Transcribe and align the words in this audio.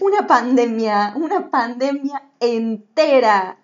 una 0.00 0.26
pandemia, 0.28 1.14
una 1.16 1.50
pandemia 1.50 2.22
entera. 2.38 3.58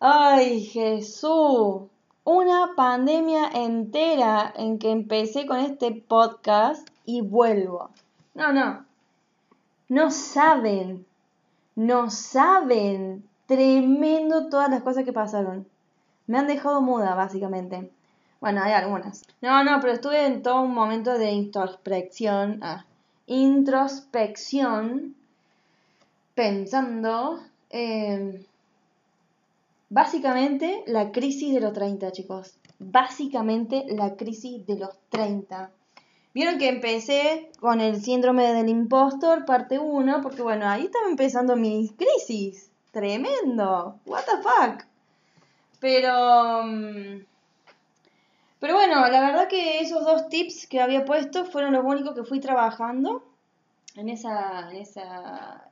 Ay, 0.00 0.64
Jesús, 0.64 1.82
una 2.24 2.70
pandemia 2.74 3.48
entera 3.54 4.52
en 4.56 4.78
que 4.78 4.90
empecé 4.90 5.46
con 5.46 5.58
este 5.58 5.92
podcast 5.92 6.88
y 7.04 7.20
vuelvo. 7.20 7.90
No, 8.34 8.52
no, 8.52 8.84
no 9.88 10.10
saben, 10.10 11.06
no 11.76 12.10
saben 12.10 13.24
tremendo 13.46 14.48
todas 14.48 14.68
las 14.68 14.82
cosas 14.82 15.04
que 15.04 15.12
pasaron. 15.12 15.66
Me 16.26 16.38
han 16.38 16.48
dejado 16.48 16.80
muda, 16.80 17.14
básicamente. 17.14 17.92
Bueno, 18.40 18.62
hay 18.62 18.72
algunas. 18.72 19.24
No, 19.40 19.62
no, 19.62 19.80
pero 19.80 19.92
estuve 19.92 20.26
en 20.26 20.42
todo 20.42 20.60
un 20.62 20.74
momento 20.74 21.18
de 21.18 21.30
introspección. 21.30 22.60
Ah, 22.62 22.84
introspección. 23.28 25.14
Pensando. 26.34 27.40
básicamente 29.88 30.82
la 30.86 31.12
crisis 31.12 31.54
de 31.54 31.60
los 31.60 31.72
30, 31.72 32.10
chicos. 32.12 32.58
Básicamente 32.78 33.84
la 33.88 34.16
crisis 34.16 34.66
de 34.66 34.78
los 34.78 34.90
30. 35.10 35.70
Vieron 36.34 36.58
que 36.58 36.68
empecé 36.68 37.50
con 37.58 37.80
el 37.80 38.00
síndrome 38.02 38.52
del 38.52 38.68
impostor, 38.68 39.44
parte 39.44 39.78
1, 39.78 40.20
porque 40.22 40.42
bueno, 40.42 40.68
ahí 40.68 40.84
estaba 40.84 41.08
empezando 41.08 41.56
mi 41.56 41.90
crisis. 41.90 42.70
Tremendo. 42.92 43.98
What 44.06 44.24
the 44.24 44.42
fuck. 44.42 44.84
Pero... 45.80 46.62
Mm, 46.64 47.24
pero 48.60 48.74
bueno, 48.74 49.08
la 49.08 49.20
verdad 49.20 49.48
que 49.48 49.80
esos 49.80 50.04
dos 50.04 50.28
tips 50.28 50.66
que 50.66 50.80
había 50.80 51.04
puesto 51.04 51.44
fueron 51.44 51.72
los 51.72 51.84
únicos 51.84 52.14
que 52.14 52.24
fui 52.24 52.40
trabajando 52.40 53.22
en 53.94 54.08
esa, 54.08 54.70
en 54.70 54.76
esa 54.76 55.68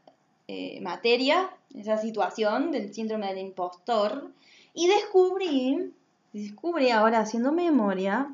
eh, 0.48 0.81
materia, 0.81 1.51
esa 1.75 1.98
situación 1.98 2.70
del 2.70 2.95
síndrome 2.95 3.27
del 3.28 3.39
impostor. 3.39 4.31
Y 4.75 4.89
descubrí, 4.89 5.93
descubrí 6.33 6.91
ahora 6.91 7.20
haciendo 7.20 7.51
memoria, 7.51 8.28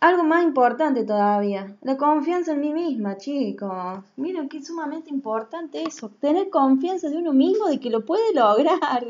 algo 0.00 0.24
más 0.24 0.42
importante 0.42 1.04
todavía, 1.04 1.76
la 1.80 1.96
confianza 1.96 2.52
en 2.52 2.60
mí 2.60 2.72
misma, 2.72 3.16
chicos. 3.16 4.00
Miren 4.16 4.48
que 4.48 4.60
sumamente 4.60 5.10
importante 5.10 5.84
eso, 5.84 6.08
tener 6.08 6.50
confianza 6.50 7.08
de 7.08 7.18
uno 7.18 7.32
mismo 7.32 7.68
de 7.68 7.78
que 7.78 7.88
lo 7.88 8.04
puede 8.04 8.34
lograr, 8.34 9.06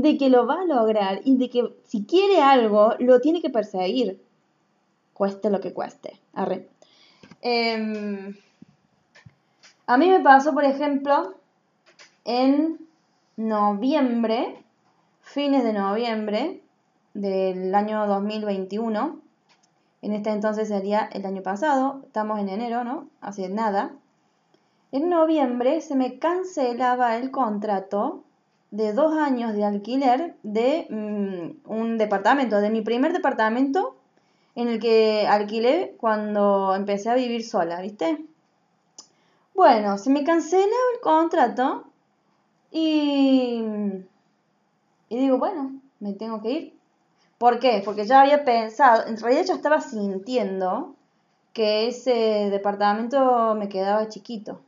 de 0.00 0.18
que 0.18 0.28
lo 0.28 0.44
va 0.44 0.62
a 0.62 0.64
lograr 0.64 1.20
y 1.24 1.36
de 1.36 1.48
que 1.48 1.72
si 1.84 2.04
quiere 2.04 2.42
algo, 2.42 2.94
lo 2.98 3.20
tiene 3.20 3.40
que 3.40 3.48
perseguir. 3.48 4.20
Cueste 5.12 5.50
lo 5.50 5.60
que 5.60 5.72
cueste. 5.72 6.20
Arre. 6.32 6.68
Em, 7.42 8.34
a 9.86 9.96
mí 9.96 10.08
me 10.08 10.18
pasó, 10.18 10.52
por 10.52 10.64
ejemplo, 10.64 11.34
en 12.24 12.80
noviembre, 13.36 14.64
fines 15.20 15.62
de 15.62 15.72
noviembre 15.72 16.60
del 17.12 17.72
año 17.72 18.08
2021, 18.08 19.20
en 20.02 20.12
este 20.12 20.30
entonces 20.30 20.66
sería 20.66 21.08
el 21.12 21.24
año 21.24 21.42
pasado, 21.42 22.02
estamos 22.04 22.40
en 22.40 22.48
enero, 22.48 22.82
¿no? 22.82 23.06
Hace 23.20 23.48
nada. 23.48 23.92
En 24.90 25.08
noviembre 25.08 25.80
se 25.80 25.94
me 25.94 26.18
cancelaba 26.18 27.16
el 27.16 27.30
contrato 27.30 28.24
de 28.74 28.92
dos 28.92 29.16
años 29.16 29.54
de 29.54 29.64
alquiler 29.64 30.34
de 30.42 30.88
mm, 30.90 31.70
un 31.70 31.96
departamento, 31.96 32.60
de 32.60 32.70
mi 32.70 32.82
primer 32.82 33.12
departamento 33.12 33.94
en 34.56 34.66
el 34.68 34.80
que 34.80 35.28
alquilé 35.28 35.94
cuando 35.96 36.74
empecé 36.74 37.08
a 37.08 37.14
vivir 37.14 37.44
sola, 37.44 37.80
¿viste? 37.80 38.18
Bueno, 39.54 39.96
se 39.96 40.10
me 40.10 40.24
cancelaba 40.24 40.90
el 40.94 41.00
contrato 41.00 41.84
y, 42.72 43.62
y 45.08 45.18
digo, 45.18 45.38
bueno, 45.38 45.80
me 46.00 46.12
tengo 46.14 46.42
que 46.42 46.50
ir. 46.50 46.74
¿Por 47.38 47.60
qué? 47.60 47.80
Porque 47.84 48.06
ya 48.06 48.22
había 48.22 48.44
pensado, 48.44 49.06
en 49.06 49.16
realidad 49.16 49.44
ya 49.44 49.54
estaba 49.54 49.80
sintiendo 49.80 50.96
que 51.52 51.86
ese 51.86 52.48
departamento 52.50 53.54
me 53.54 53.68
quedaba 53.68 54.08
chiquito. 54.08 54.58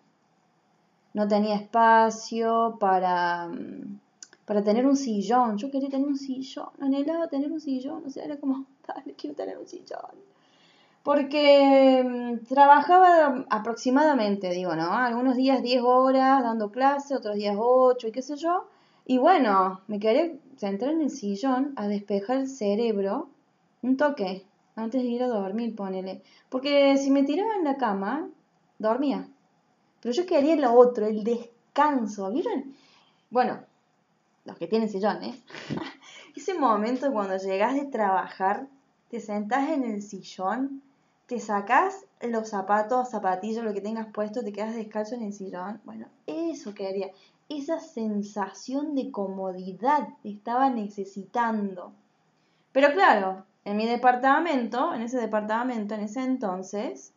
No 1.17 1.27
tenía 1.27 1.55
espacio 1.57 2.77
para, 2.79 3.49
mm, 3.49 4.01
para 4.45 4.63
tener 4.63 4.85
un 4.87 4.99
sillón. 4.99 5.57
Yo 5.57 5.71
quería 5.71 5.89
tener 5.89 6.07
un 6.07 6.19
sillón, 6.19 6.69
anhelaba 6.79 7.27
tener 7.29 7.51
un 7.51 7.59
sillón. 7.59 8.03
O 8.07 8.11
sea, 8.11 8.25
era 8.27 8.37
como, 8.37 8.67
dale, 8.87 9.15
quiero 9.15 9.35
tener 9.35 9.57
un 9.57 9.67
sillón. 9.67 10.15
Porque 11.03 12.05
mm, 12.05 12.45
trabajaba 12.45 13.47
aproximadamente, 13.49 14.51
digo, 14.51 14.77
¿no? 14.77 14.93
Algunos 14.93 15.37
días 15.37 15.63
10 15.63 15.83
horas 15.85 16.43
dando 16.43 16.71
clase, 16.71 17.17
otros 17.17 17.37
días 17.37 17.57
8 17.59 18.09
y 18.09 18.13
qué 18.13 18.21
sé 18.21 18.37
yo. 18.37 18.67
Y 19.07 19.17
bueno, 19.17 19.81
me 19.87 19.99
quería 19.99 20.33
sentar 20.59 20.91
en 20.91 21.01
el 21.01 21.11
sillón 21.11 21.73
a 21.77 21.89
despejar 21.89 22.37
el 22.39 22.49
cerebro 22.49 23.31
un 23.81 23.97
toque 23.97 24.45
antes 24.75 25.03
de 25.03 25.09
ir 25.09 25.23
a 25.23 25.29
dormir, 25.29 25.75
ponele. 25.75 26.23
Porque 26.51 26.99
si 26.99 27.11
me 27.11 27.23
tiraba 27.23 27.55
en 27.57 27.65
la 27.65 27.77
cama, 27.79 28.29
dormía. 28.79 29.29
Pero 30.01 30.15
yo 30.15 30.27
quería 30.27 30.57
lo 30.57 30.73
otro, 30.75 31.07
el 31.07 31.25
descanso. 31.25 32.31
¿Vieron? 32.31 32.75
Bueno, 33.31 33.61
los 34.45 34.57
que 34.57 34.67
tienen 34.67 34.89
sillones. 34.89 35.37
Ese 36.37 36.55
momento 36.55 37.13
cuando 37.13 37.37
llegas 37.37 37.75
de 37.75 37.87
trabajar, 37.87 38.69
te 39.11 39.21
sentás 39.21 39.71
en 39.71 39.85
el 39.85 40.03
sillón, 40.03 40.83
te 41.27 41.41
sacas 41.41 42.05
los 42.21 42.49
zapatos, 42.49 43.11
zapatillos, 43.11 43.65
lo 43.65 43.73
que 43.73 43.81
tengas 43.81 44.07
puesto, 44.13 44.45
te 44.45 44.53
quedas 44.53 44.75
descalzo 44.75 45.15
en 45.15 45.23
el 45.23 45.33
sillón. 45.33 45.81
Bueno, 45.85 46.07
eso 46.27 46.75
quería 46.75 47.11
esa 47.49 47.79
sensación 47.79 48.95
de 48.95 49.11
comodidad 49.11 50.09
estaba 50.25 50.71
necesitando. 50.71 51.93
Pero 52.73 52.93
claro, 52.93 53.45
en 53.65 53.77
mi 53.77 53.87
departamento, 53.87 54.93
en 54.95 55.03
ese 55.03 55.19
departamento, 55.19 55.95
en 55.95 56.01
ese 56.01 56.23
entonces, 56.23 57.13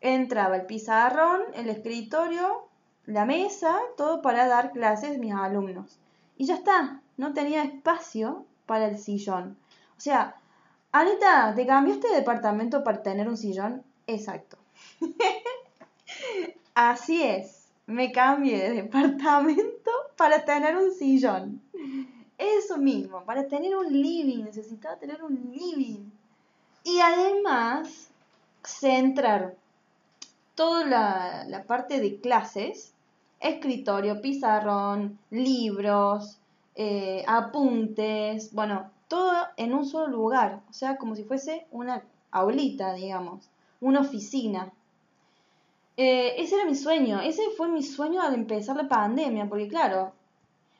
entraba 0.00 0.56
el 0.56 0.66
pizarrón, 0.66 1.42
el 1.54 1.68
escritorio, 1.68 2.68
la 3.06 3.24
mesa, 3.24 3.78
todo 3.96 4.22
para 4.22 4.46
dar 4.46 4.72
clases 4.72 5.16
a 5.16 5.18
mis 5.18 5.34
alumnos. 5.34 5.98
Y 6.36 6.46
ya 6.46 6.54
está, 6.54 7.00
no 7.16 7.32
tenía 7.32 7.64
espacio 7.64 8.44
para 8.66 8.86
el 8.86 8.98
sillón. 8.98 9.56
O 9.96 10.00
sea, 10.00 10.36
Anita, 10.92 11.52
¿te 11.54 11.66
cambiaste 11.66 12.08
de 12.08 12.16
departamento 12.16 12.84
para 12.84 13.02
tener 13.02 13.28
un 13.28 13.36
sillón? 13.36 13.82
Exacto. 14.06 14.56
Así 16.74 17.22
es 17.22 17.58
me 17.88 18.12
cambié 18.12 18.58
de 18.58 18.82
departamento 18.82 19.90
para 20.16 20.44
tener 20.44 20.76
un 20.76 20.92
sillón. 20.92 21.60
Eso 22.36 22.76
mismo, 22.76 23.24
para 23.24 23.48
tener 23.48 23.74
un 23.74 23.90
living, 23.90 24.44
necesitaba 24.44 24.96
tener 24.96 25.22
un 25.22 25.50
living. 25.50 26.10
Y 26.84 27.00
además, 27.00 28.10
centrar 28.62 29.56
toda 30.58 30.84
la, 31.46 31.64
parte 31.68 32.00
de 32.00 32.20
clases, 32.20 32.92
escritorio, 33.38 34.20
pizarrón, 34.20 35.16
libros, 35.30 36.36
eh, 36.74 37.22
apuntes, 37.28 38.52
bueno, 38.52 38.90
todo 39.06 39.32
en 39.56 39.72
un 39.72 39.86
solo 39.86 40.08
lugar, 40.08 40.60
o 40.68 40.72
sea, 40.72 40.96
como 40.96 41.14
si 41.14 41.22
fuese 41.22 41.68
una 41.70 42.02
aulita, 42.32 42.92
digamos, 42.94 43.48
una 43.80 44.00
oficina. 44.00 44.72
Eh, 45.96 46.34
ese 46.38 46.56
era 46.56 46.64
mi 46.64 46.74
sueño, 46.74 47.20
ese 47.20 47.42
fue 47.56 47.68
mi 47.68 47.84
sueño 47.84 48.20
al 48.20 48.34
empezar 48.34 48.74
la 48.74 48.88
pandemia, 48.88 49.48
porque 49.48 49.68
claro, 49.68 50.12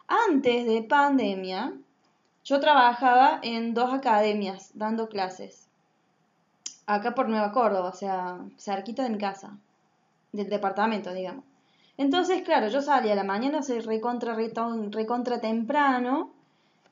antes 0.08 0.66
de 0.66 0.82
pandemia, 0.82 1.72
yo 2.44 2.58
trabajaba 2.58 3.38
en 3.44 3.74
dos 3.74 3.92
academias 3.94 4.72
dando 4.74 5.08
clases, 5.08 5.68
acá 6.86 7.14
por 7.14 7.28
Nueva 7.28 7.52
Córdoba, 7.52 7.90
o 7.90 7.96
sea, 7.96 8.40
cerquita 8.56 9.04
de 9.04 9.10
mi 9.10 9.18
casa, 9.18 9.56
del 10.32 10.48
departamento, 10.48 11.12
digamos. 11.12 11.44
Entonces, 11.96 12.42
claro, 12.42 12.68
yo 12.68 12.80
salía 12.80 13.12
a 13.12 13.16
la 13.16 13.24
mañana, 13.24 13.60
recontra 14.92 15.40
temprano, 15.40 16.30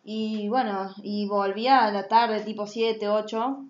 y 0.04 0.48
bueno, 0.48 0.94
y 1.02 1.26
volvía 1.26 1.84
a 1.84 1.90
la 1.90 2.06
tarde, 2.06 2.40
tipo 2.40 2.66
7, 2.66 3.08
8, 3.08 3.64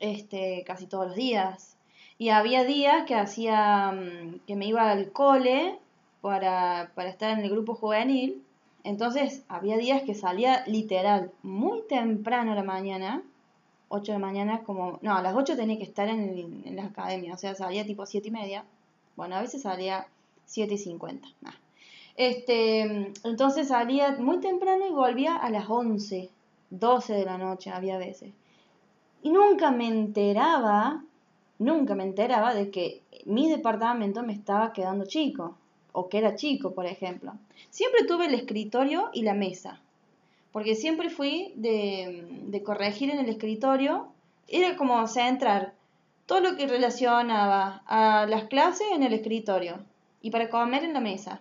este, 0.00 0.64
casi 0.66 0.86
todos 0.86 1.08
los 1.08 1.14
días. 1.14 1.76
Y 2.16 2.30
había 2.30 2.64
días 2.64 3.04
que 3.06 3.14
hacía, 3.14 3.92
mm, 3.92 4.40
que 4.46 4.56
me 4.56 4.66
iba 4.66 4.90
al 4.90 5.12
cole 5.12 5.78
para, 6.22 6.92
para 6.94 7.10
estar 7.10 7.30
en 7.30 7.44
el 7.44 7.50
grupo 7.50 7.74
juvenil. 7.74 8.42
Entonces 8.84 9.44
había 9.48 9.76
días 9.76 10.02
que 10.02 10.14
salía 10.14 10.64
literal 10.66 11.30
muy 11.42 11.82
temprano 11.88 12.52
a 12.52 12.54
la 12.56 12.64
mañana, 12.64 13.22
8 13.94 14.12
de 14.12 14.18
la 14.18 14.26
mañana, 14.26 14.62
como, 14.62 14.98
no, 15.02 15.14
a 15.14 15.22
las 15.22 15.36
8 15.36 15.54
tenía 15.54 15.76
que 15.76 15.84
estar 15.84 16.08
en, 16.08 16.64
la 16.74 16.86
academia, 16.86 17.34
o 17.34 17.36
sea, 17.36 17.54
salía 17.54 17.84
tipo 17.84 18.06
7 18.06 18.26
y 18.26 18.30
media. 18.30 18.64
Bueno, 19.16 19.36
a 19.36 19.42
veces 19.42 19.62
salía 19.62 20.06
7 20.46 20.74
y 20.74 20.78
50. 20.78 21.28
Este, 22.16 23.12
entonces 23.22 23.68
salía 23.68 24.16
muy 24.18 24.40
temprano 24.40 24.86
y 24.86 24.92
volvía 24.92 25.36
a 25.36 25.50
las 25.50 25.68
11, 25.68 26.30
12 26.70 27.12
de 27.12 27.24
la 27.26 27.36
noche, 27.36 27.70
había 27.70 27.98
veces. 27.98 28.32
Y 29.22 29.30
nunca 29.30 29.70
me 29.70 29.88
enteraba, 29.88 31.04
nunca 31.58 31.94
me 31.94 32.04
enteraba 32.04 32.54
de 32.54 32.70
que 32.70 33.02
mi 33.26 33.50
departamento 33.50 34.22
me 34.22 34.32
estaba 34.32 34.72
quedando 34.72 35.04
chico, 35.04 35.54
o 35.92 36.08
que 36.08 36.16
era 36.16 36.34
chico, 36.34 36.72
por 36.72 36.86
ejemplo. 36.86 37.34
Siempre 37.68 38.04
tuve 38.04 38.24
el 38.24 38.34
escritorio 38.34 39.10
y 39.12 39.22
la 39.22 39.34
mesa, 39.34 39.81
porque 40.52 40.74
siempre 40.74 41.08
fui 41.10 41.52
de, 41.56 42.62
corregir 42.64 43.10
en 43.10 43.18
el 43.18 43.28
escritorio, 43.28 44.12
era 44.46 44.76
como 44.76 45.06
centrar 45.08 45.74
todo 46.26 46.40
lo 46.40 46.56
que 46.56 46.68
relacionaba 46.68 47.82
a 47.86 48.26
las 48.26 48.44
clases 48.44 48.86
en 48.92 49.02
el 49.02 49.14
escritorio 49.14 49.84
y 50.20 50.30
para 50.30 50.50
comer 50.50 50.84
en 50.84 50.92
la 50.92 51.00
mesa. 51.00 51.40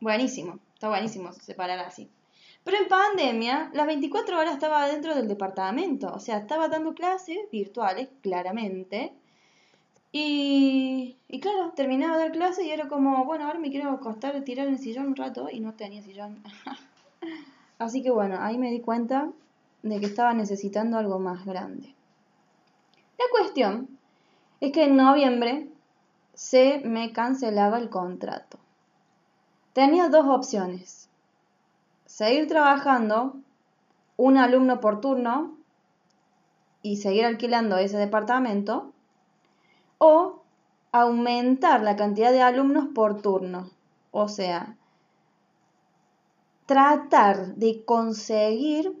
Buenísimo, 0.00 0.58
está 0.74 0.88
buenísimo 0.88 1.32
separar 1.32 1.78
así. 1.78 2.10
Pero 2.64 2.78
en 2.78 2.88
pandemia, 2.88 3.70
las 3.72 3.86
24 3.86 4.38
horas 4.38 4.54
estaba 4.54 4.88
dentro 4.88 5.14
del 5.14 5.28
departamento, 5.28 6.12
o 6.12 6.18
sea, 6.18 6.38
estaba 6.38 6.68
dando 6.68 6.94
clases 6.94 7.38
virtuales, 7.52 8.08
claramente. 8.22 9.12
Y, 10.12 11.16
claro, 11.42 11.72
terminaba 11.74 12.16
de 12.16 12.22
dar 12.24 12.32
clases 12.32 12.64
y 12.64 12.70
era 12.70 12.88
como, 12.88 13.24
bueno, 13.24 13.46
ahora 13.46 13.58
me 13.58 13.70
quiero 13.70 13.90
acostar, 13.90 14.40
tirar 14.44 14.68
el 14.68 14.78
sillón 14.78 15.08
un 15.08 15.16
rato 15.16 15.48
y 15.50 15.60
no 15.60 15.74
tenía 15.74 16.02
sillón. 16.02 16.42
Así 17.84 18.02
que 18.02 18.10
bueno, 18.10 18.38
ahí 18.40 18.56
me 18.56 18.70
di 18.70 18.80
cuenta 18.80 19.30
de 19.82 20.00
que 20.00 20.06
estaba 20.06 20.32
necesitando 20.32 20.96
algo 20.96 21.18
más 21.18 21.44
grande. 21.44 21.94
La 23.18 23.26
cuestión 23.30 23.98
es 24.60 24.72
que 24.72 24.84
en 24.84 24.96
noviembre 24.96 25.68
se 26.32 26.80
me 26.82 27.12
cancelaba 27.12 27.76
el 27.76 27.90
contrato. 27.90 28.56
Tenía 29.74 30.08
dos 30.08 30.24
opciones. 30.26 31.10
Seguir 32.06 32.48
trabajando 32.48 33.36
un 34.16 34.38
alumno 34.38 34.80
por 34.80 35.02
turno 35.02 35.54
y 36.80 36.96
seguir 36.96 37.26
alquilando 37.26 37.76
ese 37.76 37.98
departamento 37.98 38.94
o 39.98 40.40
aumentar 40.90 41.82
la 41.82 41.96
cantidad 41.96 42.32
de 42.32 42.40
alumnos 42.40 42.86
por 42.94 43.20
turno. 43.20 43.68
O 44.10 44.28
sea, 44.28 44.74
tratar 46.66 47.54
de 47.56 47.84
conseguir 47.84 48.92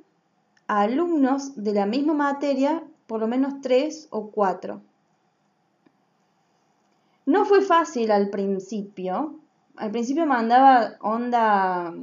alumnos 0.66 1.62
de 1.62 1.72
la 1.72 1.86
misma 1.86 2.14
materia, 2.14 2.82
por 3.06 3.20
lo 3.20 3.28
menos 3.28 3.60
tres 3.60 4.08
o 4.10 4.30
cuatro. 4.30 4.80
No 7.26 7.44
fue 7.44 7.62
fácil 7.62 8.10
al 8.10 8.28
principio. 8.28 9.36
Al 9.76 9.90
principio 9.90 10.26
mandaba 10.26 10.96
onda... 11.00 11.94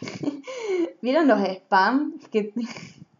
¿Vieron 1.02 1.28
los 1.28 1.40
spam? 1.40 2.18
Que, 2.30 2.52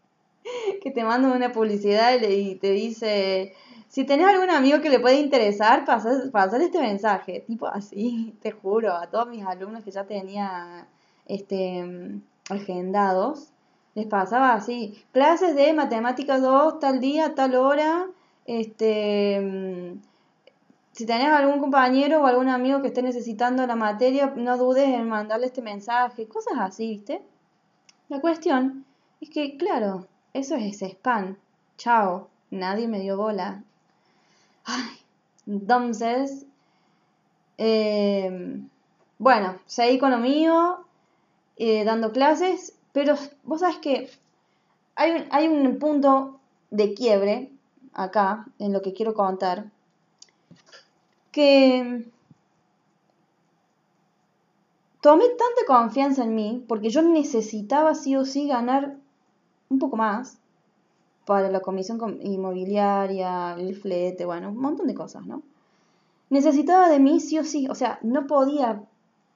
que 0.82 0.90
te 0.90 1.04
mandan 1.04 1.32
una 1.32 1.52
publicidad 1.52 2.20
y 2.20 2.56
te 2.56 2.70
dice, 2.70 3.54
si 3.92 4.04
tenés 4.04 4.26
algún 4.26 4.48
amigo 4.48 4.80
que 4.80 4.88
le 4.88 5.00
puede 5.00 5.20
interesar, 5.20 5.84
pasar 5.84 6.62
este 6.62 6.80
mensaje. 6.80 7.44
Tipo 7.46 7.66
así, 7.66 8.34
te 8.42 8.50
juro, 8.50 8.94
a 8.94 9.08
todos 9.08 9.28
mis 9.28 9.44
alumnos 9.44 9.84
que 9.84 9.90
ya 9.90 10.04
tenía 10.04 10.86
este, 11.26 12.20
agendados, 12.50 13.48
les 13.94 14.06
pasaba 14.06 14.54
así. 14.54 15.02
Clases 15.12 15.54
de 15.54 15.72
matemáticas 15.72 16.40
2, 16.40 16.80
tal 16.80 17.00
día, 17.00 17.34
tal 17.34 17.54
hora, 17.54 18.06
este 18.46 19.98
si 20.92 21.06
tenés 21.06 21.28
algún 21.28 21.58
compañero 21.58 22.22
o 22.22 22.26
algún 22.26 22.48
amigo 22.48 22.82
que 22.82 22.88
esté 22.88 23.02
necesitando 23.02 23.66
la 23.66 23.76
materia, 23.76 24.34
no 24.36 24.58
dudes 24.58 24.88
en 24.88 25.08
mandarle 25.08 25.46
este 25.46 25.62
mensaje, 25.62 26.28
cosas 26.28 26.54
así, 26.58 26.88
¿viste? 26.88 27.22
La 28.08 28.20
cuestión 28.20 28.84
es 29.20 29.30
que, 29.30 29.56
claro, 29.56 30.06
eso 30.34 30.54
es 30.54 30.82
spam. 30.82 31.36
Chao, 31.78 32.28
nadie 32.50 32.88
me 32.88 33.00
dio 33.00 33.16
bola. 33.16 33.62
Ay, 34.64 34.98
entonces, 35.46 36.44
eh, 37.56 38.60
bueno, 39.18 39.58
seguí 39.64 39.98
con 39.98 40.10
lo 40.10 40.18
mío, 40.18 40.84
eh, 41.56 41.84
dando 41.84 42.12
clases, 42.12 42.74
pero 42.92 43.14
vos 43.44 43.60
sabes 43.60 43.78
que 43.78 44.10
hay, 44.94 45.26
hay 45.30 45.48
un 45.48 45.78
punto 45.78 46.40
de 46.70 46.94
quiebre 46.94 47.50
acá 47.92 48.46
en 48.58 48.72
lo 48.72 48.82
que 48.82 48.92
quiero 48.92 49.14
contar 49.14 49.70
que 51.30 52.06
tomé 55.00 55.24
tanta 55.28 55.66
confianza 55.66 56.24
en 56.24 56.34
mí 56.34 56.64
porque 56.68 56.90
yo 56.90 57.02
necesitaba 57.02 57.94
sí 57.94 58.16
o 58.16 58.24
sí 58.24 58.46
ganar 58.46 58.96
un 59.68 59.78
poco 59.78 59.96
más 59.96 60.38
para 61.24 61.48
la 61.50 61.60
comisión 61.60 62.18
inmobiliaria, 62.22 63.54
el 63.54 63.74
flete, 63.76 64.24
bueno, 64.24 64.50
un 64.50 64.58
montón 64.58 64.86
de 64.86 64.94
cosas, 64.94 65.24
¿no? 65.24 65.42
Necesitaba 66.30 66.88
de 66.88 66.98
mí 66.98 67.20
sí 67.20 67.38
o 67.38 67.44
sí, 67.44 67.68
o 67.68 67.74
sea, 67.74 67.98
no 68.02 68.26
podía 68.26 68.82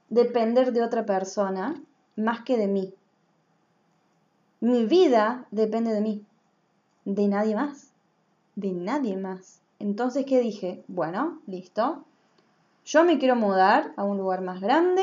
depender 0.09 0.73
de 0.73 0.83
otra 0.83 1.07
persona 1.07 1.81
más 2.17 2.43
que 2.43 2.57
de 2.57 2.67
mí. 2.67 2.95
Mi 4.61 4.85
vida 4.87 5.47
depende 5.51 5.93
de 5.93 6.01
mí, 6.01 6.25
de 7.05 7.29
nadie 7.29 7.55
más, 7.55 7.93
de 8.55 8.73
nadie 8.73 9.17
más. 9.17 9.61
Entonces, 9.79 10.25
¿qué 10.27 10.41
dije? 10.41 10.83
Bueno, 10.89 11.41
listo. 11.47 12.05
Yo 12.87 13.05
me 13.05 13.19
quiero 13.19 13.37
mudar 13.37 13.93
a 13.97 14.05
un 14.05 14.17
lugar 14.17 14.41
más 14.41 14.61
grande. 14.61 15.03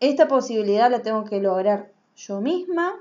Esta 0.00 0.28
posibilidad 0.28 0.90
la 0.90 1.02
tengo 1.02 1.24
que 1.24 1.40
lograr 1.40 1.92
yo 2.16 2.40
misma. 2.40 2.94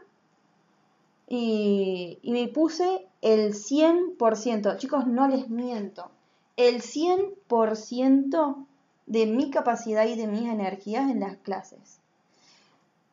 Y, 1.27 2.19
me 2.23 2.47
puse 2.49 3.07
el 3.21 3.53
100%. 3.53 4.77
Chicos, 4.77 5.07
no 5.07 5.27
les 5.27 5.49
miento. 5.49 6.11
El 6.57 6.81
100% 6.81 8.65
de 9.07 9.25
mi 9.25 9.49
capacidad 9.49 10.05
y 10.05 10.15
de 10.15 10.27
mis 10.27 10.47
energías 10.47 11.09
en 11.09 11.21
las 11.21 11.37
clases. 11.37 11.99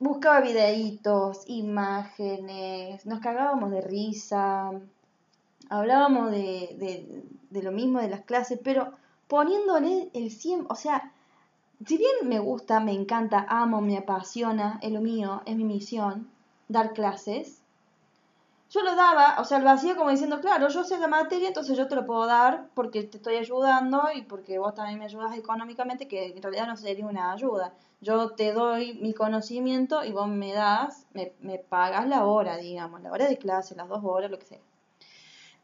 Buscaba 0.03 0.41
videitos, 0.41 1.45
imágenes, 1.47 3.07
nos 3.07 3.21
cagábamos 3.21 3.71
de 3.71 3.81
risa, 3.83 4.73
hablábamos 5.69 6.33
de, 6.33 7.23
lo 7.53 7.71
mismo 7.71 8.01
de 8.01 8.09
las 8.09 8.23
clases, 8.23 8.59
pero 8.65 8.95
poniéndole 9.29 10.11
el 10.13 10.33
100, 10.33 10.67
o 10.69 10.75
sea, 10.75 11.13
si 11.87 11.99
bien 11.99 12.29
me 12.29 12.41
gusta, 12.41 12.81
me 12.81 12.91
encanta, 12.91 13.47
amo, 13.49 13.81
me 13.81 13.97
apasiona, 13.97 14.81
es 14.83 14.91
lo 14.91 15.01
mío, 15.01 15.41
es 15.47 15.55
mi 15.55 15.63
misión, 15.63 16.29
dar 16.67 16.95
clases, 16.95 17.62
yo 18.73 18.83
lo 18.83 18.97
daba, 18.97 19.37
o 19.39 19.45
sea, 19.45 19.59
lo 19.59 19.69
hacía 19.69 19.97
como 19.97 20.09
diciendo, 20.09 20.41
claro, 20.41 20.69
yo 20.69 20.83
sé 20.83 20.97
la 20.99 21.07
materia, 21.07 21.49
entonces 21.49 21.77
yo 21.77 21.89
te 21.89 21.95
lo 21.95 22.07
puedo 22.07 22.25
dar 22.25 22.71
porque 22.73 23.03
te 23.03 23.19
estoy 23.19 23.37
ayudando 23.37 24.05
y 24.15 24.23
porque 24.23 24.59
vos 24.59 24.75
también 24.75 24.99
me 24.99 25.05
ayudas 25.05 25.37
económicamente, 25.37 26.09
que 26.09 26.29
en 26.29 26.43
realidad 26.43 26.67
no 26.67 26.77
sería 26.79 27.05
una 27.05 27.33
ayuda. 27.33 27.75
Yo 28.01 28.31
te 28.31 28.53
doy 28.55 28.95
mi 28.95 29.13
conocimiento 29.13 30.03
y 30.05 30.13
vos 30.13 30.27
me 30.27 30.55
das, 30.55 31.07
me, 31.13 31.35
me 31.41 31.59
pagas 31.59 32.09
la 32.09 32.25
hora, 32.25 32.57
digamos, 32.57 33.03
la 33.03 33.13
hora 33.13 33.29
de 33.29 33.37
clase, 33.37 33.75
las 33.75 33.89
dos 33.89 34.03
horas, 34.05 34.31
lo 34.31 34.39
que 34.39 34.47
sea. 34.47 34.61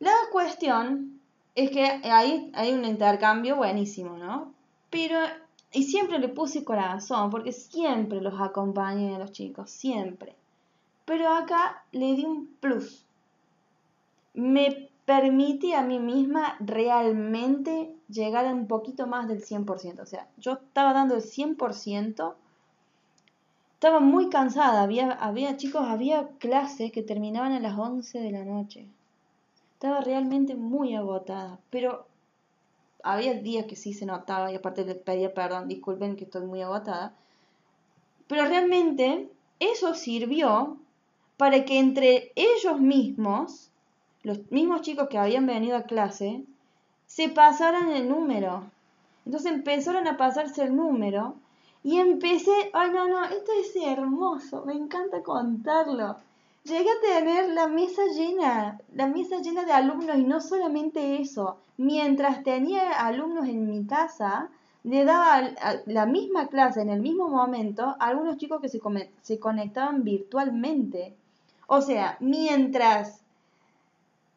La 0.00 0.12
cuestión 0.30 1.18
es 1.54 1.70
que 1.70 1.84
ahí 1.84 2.52
hay 2.54 2.72
un 2.74 2.84
intercambio 2.84 3.56
buenísimo, 3.56 4.18
¿no? 4.18 4.52
Pero, 4.90 5.18
y 5.72 5.84
siempre 5.84 6.18
le 6.18 6.28
puse 6.28 6.62
corazón, 6.62 7.30
porque 7.30 7.52
siempre 7.52 8.20
los 8.20 8.38
acompañé 8.38 9.16
a 9.16 9.18
los 9.18 9.32
chicos, 9.32 9.70
siempre. 9.70 10.36
Pero 11.08 11.32
acá 11.32 11.84
le 11.90 12.08
di 12.16 12.24
un 12.26 12.48
plus. 12.60 13.06
Me 14.34 14.90
permití 15.06 15.72
a 15.72 15.80
mí 15.80 15.98
misma 15.98 16.58
realmente 16.60 17.96
llegar 18.10 18.44
a 18.44 18.52
un 18.52 18.66
poquito 18.66 19.06
más 19.06 19.26
del 19.26 19.42
100%. 19.42 20.02
O 20.02 20.06
sea, 20.06 20.28
yo 20.36 20.52
estaba 20.52 20.92
dando 20.92 21.14
el 21.14 21.22
100%, 21.22 22.34
estaba 23.72 24.00
muy 24.00 24.28
cansada, 24.28 24.82
había, 24.82 25.12
había 25.12 25.56
chicos, 25.56 25.80
había 25.88 26.28
clases 26.40 26.92
que 26.92 27.02
terminaban 27.02 27.52
a 27.52 27.60
las 27.60 27.78
11 27.78 28.20
de 28.20 28.30
la 28.30 28.44
noche. 28.44 28.86
Estaba 29.72 30.02
realmente 30.02 30.56
muy 30.56 30.94
agotada, 30.94 31.58
pero 31.70 32.06
había 33.02 33.32
días 33.32 33.64
que 33.64 33.76
sí 33.76 33.94
se 33.94 34.04
notaba 34.04 34.52
y 34.52 34.56
aparte 34.56 34.84
le 34.84 34.94
pedía 34.94 35.32
perdón, 35.32 35.68
disculpen 35.68 36.16
que 36.16 36.24
estoy 36.24 36.44
muy 36.44 36.60
agotada. 36.60 37.14
Pero 38.26 38.44
realmente 38.44 39.30
eso 39.58 39.94
sirvió 39.94 40.76
para 41.38 41.64
que 41.64 41.78
entre 41.78 42.32
ellos 42.36 42.78
mismos, 42.78 43.70
los 44.22 44.50
mismos 44.50 44.82
chicos 44.82 45.08
que 45.08 45.16
habían 45.16 45.46
venido 45.46 45.78
a 45.78 45.84
clase, 45.84 46.44
se 47.06 47.30
pasaran 47.30 47.90
el 47.92 48.10
número. 48.10 48.64
Entonces 49.24 49.52
empezaron 49.52 50.06
a 50.06 50.18
pasarse 50.18 50.64
el 50.64 50.76
número 50.76 51.36
y 51.82 51.98
empecé, 51.98 52.70
ay 52.74 52.90
no, 52.90 53.08
no, 53.08 53.24
esto 53.24 53.52
es 53.58 53.74
hermoso, 53.76 54.64
me 54.66 54.74
encanta 54.74 55.22
contarlo 55.22 56.16
llegué 56.68 56.90
a 56.90 57.00
tener 57.00 57.50
la 57.50 57.66
mesa 57.66 58.02
llena, 58.14 58.78
la 58.94 59.06
mesa 59.06 59.40
llena 59.40 59.64
de 59.64 59.72
alumnos 59.72 60.16
y 60.18 60.24
no 60.24 60.40
solamente 60.40 61.20
eso, 61.20 61.56
mientras 61.76 62.44
tenía 62.44 62.90
alumnos 63.06 63.48
en 63.48 63.68
mi 63.68 63.84
casa, 63.86 64.50
le 64.84 65.04
daba 65.04 65.50
la 65.86 66.06
misma 66.06 66.48
clase 66.48 66.82
en 66.82 66.90
el 66.90 67.00
mismo 67.00 67.28
momento 67.28 67.96
a 67.98 68.08
algunos 68.08 68.36
chicos 68.36 68.60
que 68.60 68.68
se, 68.68 68.80
se 69.22 69.38
conectaban 69.38 70.04
virtualmente. 70.04 71.14
O 71.70 71.82
sea, 71.82 72.16
mientras 72.18 73.20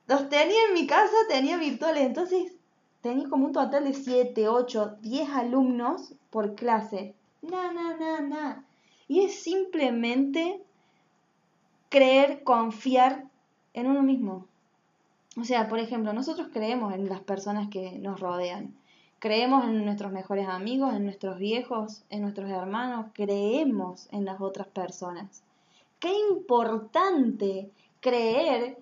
los 0.06 0.28
tenía 0.28 0.66
en 0.68 0.74
mi 0.74 0.86
casa, 0.86 1.16
tenía 1.30 1.58
virtuales, 1.58 2.04
entonces 2.04 2.54
tenía 3.00 3.30
como 3.30 3.46
un 3.46 3.54
total 3.54 3.86
de 3.86 3.94
7, 3.94 4.50
8, 4.50 4.98
10 5.00 5.30
alumnos 5.30 6.14
por 6.30 6.56
clase. 6.56 7.16
Na, 7.42 7.72
na, 7.72 7.96
na, 7.96 8.20
na. 8.20 8.66
Y 9.08 9.22
es 9.22 9.42
simplemente 9.42 10.62
creer, 11.88 12.44
confiar 12.44 13.30
en 13.74 13.88
uno 13.88 14.04
mismo. 14.04 14.46
O 15.40 15.46
sea, 15.46 15.70
por 15.70 15.80
ejemplo, 15.80 16.12
nosotros 16.12 16.50
creemos 16.52 16.94
en 16.94 17.08
las 17.08 17.22
personas 17.22 17.70
que 17.70 17.98
nos 17.98 18.20
rodean. 18.20 18.76
Creemos 19.20 19.64
en 19.64 19.86
nuestros 19.86 20.12
mejores 20.12 20.50
amigos, 20.50 20.94
en 20.94 21.06
nuestros 21.06 21.40
viejos, 21.40 22.04
en 22.10 22.24
nuestros 22.24 22.52
hermanos. 22.52 23.06
Creemos 23.14 24.10
en 24.12 24.26
las 24.26 24.42
otras 24.42 24.68
personas. 24.68 25.44
Qué 26.02 26.12
importante 26.32 27.72
creer 28.00 28.80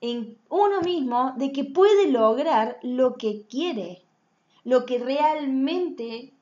en 0.00 0.38
uno 0.48 0.80
mismo 0.80 1.34
de 1.36 1.52
que 1.52 1.64
puede 1.64 2.10
lograr 2.10 2.78
lo 2.82 3.16
que 3.16 3.46
quiere, 3.46 4.02
lo 4.64 4.86
que 4.86 4.98
realmente 4.98 6.32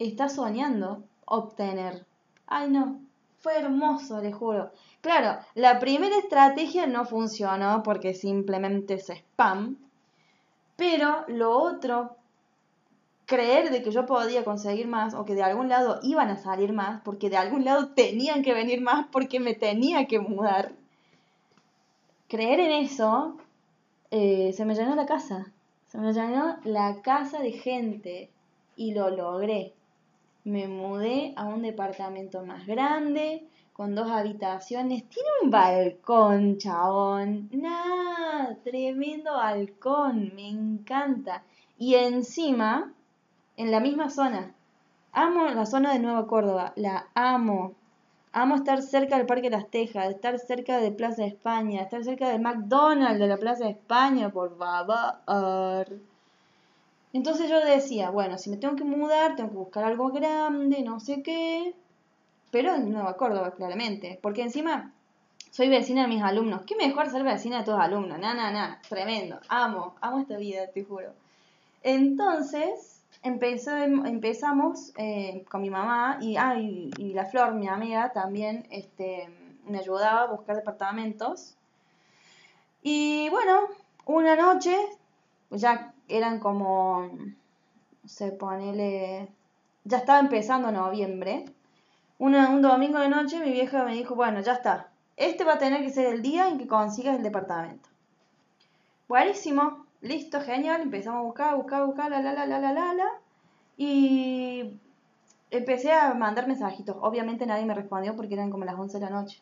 está 0.00 0.28
soñando 0.28 1.04
obtener. 1.24 2.04
Ay, 2.48 2.68
no, 2.68 3.00
fue 3.38 3.58
hermoso, 3.58 4.20
le 4.20 4.32
juro. 4.32 4.72
Claro, 5.02 5.38
la 5.54 5.78
primera 5.78 6.18
estrategia 6.18 6.88
no 6.88 7.04
funcionó 7.04 7.84
porque 7.84 8.12
simplemente 8.12 8.94
es 8.94 9.08
spam, 9.08 9.78
pero 10.74 11.24
lo 11.28 11.56
otro, 11.56 12.16
creer 13.26 13.70
de 13.70 13.82
que 13.82 13.90
yo 13.90 14.06
podía 14.06 14.44
conseguir 14.44 14.86
más 14.86 15.12
o 15.12 15.24
que 15.24 15.34
de 15.34 15.42
algún 15.42 15.68
lado 15.68 15.98
iban 16.02 16.30
a 16.30 16.36
salir 16.36 16.72
más, 16.72 17.02
porque 17.02 17.28
de 17.28 17.36
algún 17.36 17.64
lado 17.64 17.88
tenían 17.88 18.42
que 18.42 18.54
venir 18.54 18.80
más 18.80 19.06
porque 19.10 19.40
me 19.40 19.54
tenía 19.54 20.06
que 20.06 20.20
mudar. 20.20 20.72
Creer 22.28 22.60
en 22.60 22.72
eso, 22.72 23.36
eh, 24.10 24.52
se 24.52 24.64
me 24.64 24.74
llenó 24.74 24.94
la 24.94 25.06
casa, 25.06 25.52
se 25.88 25.98
me 25.98 26.12
llenó 26.12 26.56
la 26.64 27.02
casa 27.02 27.40
de 27.40 27.52
gente 27.52 28.30
y 28.76 28.94
lo 28.94 29.10
logré. 29.10 29.74
Me 30.44 30.68
mudé 30.68 31.32
a 31.36 31.44
un 31.46 31.62
departamento 31.62 32.44
más 32.44 32.66
grande, 32.66 33.48
con 33.72 33.94
dos 33.94 34.08
habitaciones. 34.10 35.08
Tiene 35.08 35.28
un 35.42 35.50
balcón, 35.50 36.56
chabón. 36.56 37.50
Nah, 37.52 38.54
tremendo 38.64 39.32
balcón, 39.34 40.32
me 40.34 40.48
encanta. 40.48 41.42
Y 41.78 41.94
encima, 41.94 42.94
en 43.56 43.70
la 43.70 43.80
misma 43.80 44.10
zona. 44.10 44.54
Amo 45.12 45.48
la 45.48 45.66
zona 45.66 45.92
de 45.92 45.98
Nueva 45.98 46.26
Córdoba, 46.26 46.72
la 46.76 47.06
amo. 47.14 47.74
Amo 48.32 48.56
estar 48.56 48.82
cerca 48.82 49.16
del 49.16 49.26
Parque 49.26 49.48
Las 49.48 49.70
Tejas, 49.70 50.10
estar 50.10 50.38
cerca 50.38 50.78
de 50.78 50.90
Plaza 50.90 51.22
de 51.22 51.28
España, 51.28 51.80
estar 51.80 52.04
cerca 52.04 52.28
del 52.28 52.42
McDonald's 52.42 53.18
de 53.18 53.26
la 53.26 53.38
Plaza 53.38 53.64
de 53.64 53.70
España, 53.70 54.28
por 54.28 54.58
favor. 54.58 55.86
Entonces 57.14 57.48
yo 57.48 57.64
decía, 57.64 58.10
bueno, 58.10 58.36
si 58.36 58.50
me 58.50 58.58
tengo 58.58 58.76
que 58.76 58.84
mudar, 58.84 59.36
tengo 59.36 59.50
que 59.50 59.56
buscar 59.56 59.84
algo 59.84 60.10
grande, 60.10 60.82
no 60.82 61.00
sé 61.00 61.22
qué, 61.22 61.74
pero 62.50 62.74
en 62.74 62.92
Nueva 62.92 63.16
Córdoba, 63.16 63.52
claramente, 63.52 64.18
porque 64.20 64.42
encima 64.42 64.92
soy 65.50 65.70
vecina 65.70 66.02
de 66.02 66.08
mis 66.08 66.22
alumnos. 66.22 66.62
¿Qué 66.66 66.76
mejor 66.76 67.08
ser 67.08 67.22
vecina 67.22 67.60
de 67.60 67.64
tus 67.64 67.74
alumnos? 67.74 68.18
Na, 68.18 68.34
na, 68.34 68.50
na, 68.50 68.82
tremendo, 68.86 69.40
amo, 69.48 69.94
amo 70.02 70.18
esta 70.18 70.36
vida, 70.36 70.66
te 70.66 70.84
juro. 70.84 71.14
Entonces 71.82 72.95
empezamos 73.26 74.92
eh, 74.96 75.44
con 75.50 75.60
mi 75.60 75.70
mamá 75.70 76.18
y, 76.20 76.36
ah, 76.36 76.56
y, 76.58 77.12
la 77.12 77.26
Flor, 77.26 77.54
mi 77.54 77.68
amiga, 77.68 78.12
también 78.12 78.66
este, 78.70 79.28
me 79.66 79.78
ayudaba 79.78 80.22
a 80.22 80.26
buscar 80.26 80.56
departamentos. 80.56 81.54
Y 82.82 83.28
bueno, 83.30 83.60
una 84.04 84.36
noche, 84.36 84.76
pues 85.48 85.60
ya 85.60 85.92
eran 86.08 86.38
como, 86.38 87.08
no 88.02 88.08
sé, 88.08 88.32
ponele, 88.32 89.28
ya 89.84 89.98
estaba 89.98 90.20
empezando 90.20 90.70
noviembre. 90.70 91.46
un 92.18 92.62
domingo 92.62 92.98
de 92.98 93.08
noche 93.08 93.40
mi 93.40 93.52
vieja 93.52 93.84
me 93.84 93.94
dijo, 93.94 94.14
bueno, 94.14 94.40
ya 94.40 94.52
está, 94.52 94.88
este 95.16 95.44
va 95.44 95.54
a 95.54 95.58
tener 95.58 95.82
que 95.82 95.90
ser 95.90 96.06
el 96.06 96.22
día 96.22 96.48
en 96.48 96.58
que 96.58 96.66
consigas 96.66 97.16
el 97.16 97.22
departamento. 97.22 97.88
Buenísimo, 99.08 99.85
listo, 100.00 100.40
genial, 100.40 100.82
empezamos 100.82 101.20
a 101.20 101.22
buscar, 101.22 101.56
buscar, 101.56 101.86
buscar, 101.86 102.10
la, 102.10 102.20
la, 102.20 102.32
la, 102.32 102.46
la, 102.46 102.58
la, 102.58 102.72
la, 102.72 102.94
la, 102.94 103.12
y 103.76 104.78
empecé 105.50 105.92
a 105.92 106.14
mandar 106.14 106.46
mensajitos. 106.46 106.96
Obviamente 107.00 107.46
nadie 107.46 107.66
me 107.66 107.74
respondió 107.74 108.16
porque 108.16 108.34
eran 108.34 108.50
como 108.50 108.64
las 108.64 108.78
11 108.78 108.98
de 108.98 109.04
la 109.04 109.10
noche. 109.10 109.40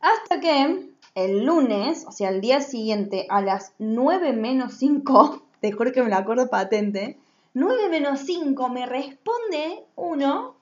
Hasta 0.00 0.40
que 0.40 0.90
el 1.14 1.44
lunes, 1.44 2.04
o 2.06 2.12
sea, 2.12 2.30
el 2.30 2.40
día 2.40 2.60
siguiente, 2.60 3.26
a 3.28 3.42
las 3.42 3.74
9 3.78 4.32
menos 4.32 4.74
5, 4.74 5.42
te 5.60 5.72
juro 5.72 5.92
que 5.92 6.02
me 6.02 6.10
lo 6.10 6.16
acuerdo 6.16 6.48
patente, 6.48 7.18
9 7.54 7.88
menos 7.88 8.20
5 8.20 8.68
me 8.68 8.86
responde 8.86 9.84
uno 9.96 10.54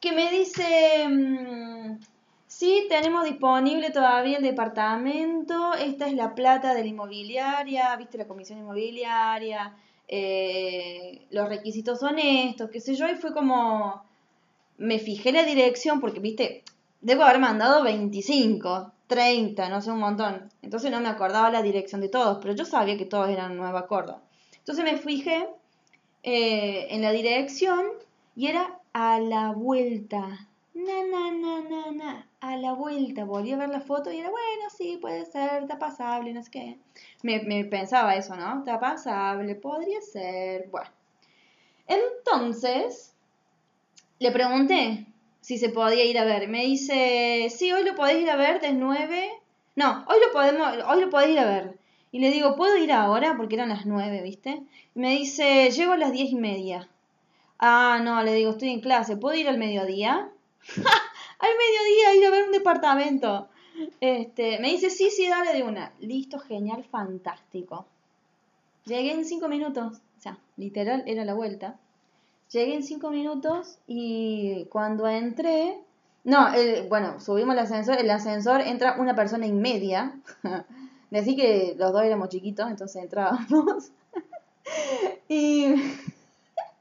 que 0.00 0.12
me 0.12 0.30
dice, 0.30 1.06
mm, 1.08 1.98
sí, 2.58 2.86
tenemos 2.88 3.24
disponible 3.24 3.90
todavía 3.90 4.38
el 4.38 4.42
departamento, 4.42 5.74
esta 5.74 6.06
es 6.06 6.14
la 6.14 6.34
plata 6.34 6.74
de 6.74 6.82
la 6.82 6.88
inmobiliaria, 6.88 7.96
viste 7.96 8.18
la 8.18 8.28
comisión 8.28 8.60
inmobiliaria, 8.60 9.74
eh, 10.06 11.26
los 11.30 11.48
requisitos 11.48 11.98
son 11.98 12.18
estos, 12.18 12.70
qué 12.70 12.80
sé 12.80 12.94
yo, 12.94 13.08
y 13.08 13.16
fue 13.16 13.32
como, 13.32 14.04
me 14.78 14.98
fijé 14.98 15.32
la 15.32 15.44
dirección 15.44 16.00
porque, 16.00 16.20
viste, 16.20 16.62
debo 17.00 17.24
haber 17.24 17.40
mandado 17.40 17.82
25, 17.82 18.92
30, 19.08 19.68
no 19.68 19.80
sé, 19.82 19.90
un 19.90 20.00
montón. 20.00 20.50
Entonces 20.62 20.90
no 20.90 21.00
me 21.00 21.08
acordaba 21.08 21.50
la 21.50 21.62
dirección 21.62 22.00
de 22.00 22.08
todos, 22.08 22.38
pero 22.40 22.54
yo 22.54 22.64
sabía 22.64 22.96
que 22.96 23.04
todos 23.04 23.28
eran 23.28 23.56
Nueva 23.56 23.86
Córdoba. 23.86 24.22
Entonces 24.58 24.84
me 24.84 24.96
fijé 24.96 25.48
eh, 26.22 26.86
en 26.90 27.02
la 27.02 27.12
dirección 27.12 27.84
y 28.36 28.46
era 28.46 28.78
a 28.92 29.18
la 29.18 29.52
vuelta. 29.52 30.48
Na, 30.74 31.04
na, 31.04 31.30
na, 31.30 31.60
na, 31.68 31.92
na. 31.92 32.26
A 32.44 32.58
la 32.58 32.74
vuelta. 32.74 33.24
Volví 33.24 33.52
a 33.52 33.56
ver 33.56 33.70
la 33.70 33.80
foto 33.80 34.12
y 34.12 34.18
era, 34.18 34.28
bueno, 34.28 34.68
sí, 34.68 34.98
puede 35.00 35.24
ser, 35.24 35.62
está 35.62 35.78
pasable, 35.78 36.30
no 36.34 36.42
sé 36.42 36.50
qué. 36.50 36.78
Me, 37.22 37.64
pensaba 37.64 38.16
eso, 38.16 38.36
¿no? 38.36 38.58
Está 38.58 38.78
pasable, 38.78 39.54
podría 39.54 40.02
ser. 40.02 40.68
Bueno. 40.70 40.90
Entonces, 41.86 43.14
le 44.18 44.30
pregunté 44.30 45.06
si 45.40 45.56
se 45.56 45.70
podía 45.70 46.04
ir 46.04 46.18
a 46.18 46.24
ver. 46.24 46.46
Me 46.48 46.66
dice, 46.66 47.48
sí, 47.48 47.72
hoy 47.72 47.82
lo 47.82 47.94
podéis 47.94 48.24
ir 48.24 48.30
a 48.30 48.36
ver 48.36 48.60
de 48.60 48.74
9. 48.74 49.30
No, 49.76 50.04
hoy 50.06 50.18
lo 50.26 50.30
podemos, 50.30 50.68
hoy 50.86 51.00
lo 51.00 51.08
podéis 51.08 51.32
ir 51.32 51.38
a 51.38 51.46
ver. 51.46 51.78
Y 52.12 52.18
le 52.18 52.30
digo, 52.30 52.56
¿puedo 52.56 52.76
ir 52.76 52.92
ahora? 52.92 53.38
Porque 53.38 53.54
eran 53.54 53.70
las 53.70 53.86
9, 53.86 54.20
¿viste? 54.20 54.64
me 54.94 55.12
dice, 55.12 55.70
llego 55.70 55.92
a 55.92 55.96
las 55.96 56.12
diez 56.12 56.30
y 56.30 56.36
media. 56.36 56.90
Ah, 57.58 58.00
no, 58.04 58.22
le 58.22 58.34
digo, 58.34 58.50
estoy 58.50 58.68
en 58.68 58.82
clase, 58.82 59.16
¿puedo 59.16 59.34
ir 59.34 59.48
al 59.48 59.56
mediodía? 59.56 60.28
al 61.44 61.56
mediodía 61.56 62.14
ir 62.16 62.26
a 62.26 62.30
ver 62.30 62.44
un 62.44 62.52
departamento. 62.52 63.48
Este, 64.00 64.58
me 64.60 64.70
dice, 64.70 64.90
sí, 64.90 65.10
sí, 65.10 65.28
dale 65.28 65.52
de 65.52 65.62
una. 65.62 65.92
Listo, 66.00 66.38
genial, 66.38 66.84
fantástico. 66.84 67.86
Llegué 68.84 69.12
en 69.12 69.24
cinco 69.24 69.48
minutos, 69.48 69.98
o 70.18 70.20
sea, 70.20 70.38
literal 70.56 71.02
era 71.06 71.24
la 71.24 71.34
vuelta. 71.34 71.78
Llegué 72.50 72.74
en 72.74 72.82
cinco 72.82 73.10
minutos 73.10 73.78
y 73.86 74.66
cuando 74.66 75.08
entré, 75.08 75.78
no, 76.24 76.48
bueno, 76.88 77.18
subimos 77.20 77.54
el 77.54 77.60
ascensor, 77.60 77.98
el 77.98 78.10
ascensor 78.10 78.60
entra 78.60 78.96
una 78.98 79.14
persona 79.14 79.46
y 79.46 79.52
media. 79.52 80.20
Decí 81.10 81.36
que 81.36 81.74
los 81.78 81.92
dos 81.92 82.02
éramos 82.02 82.28
chiquitos, 82.28 82.68
entonces 82.70 83.02
entrábamos. 83.02 83.90
y, 85.28 85.74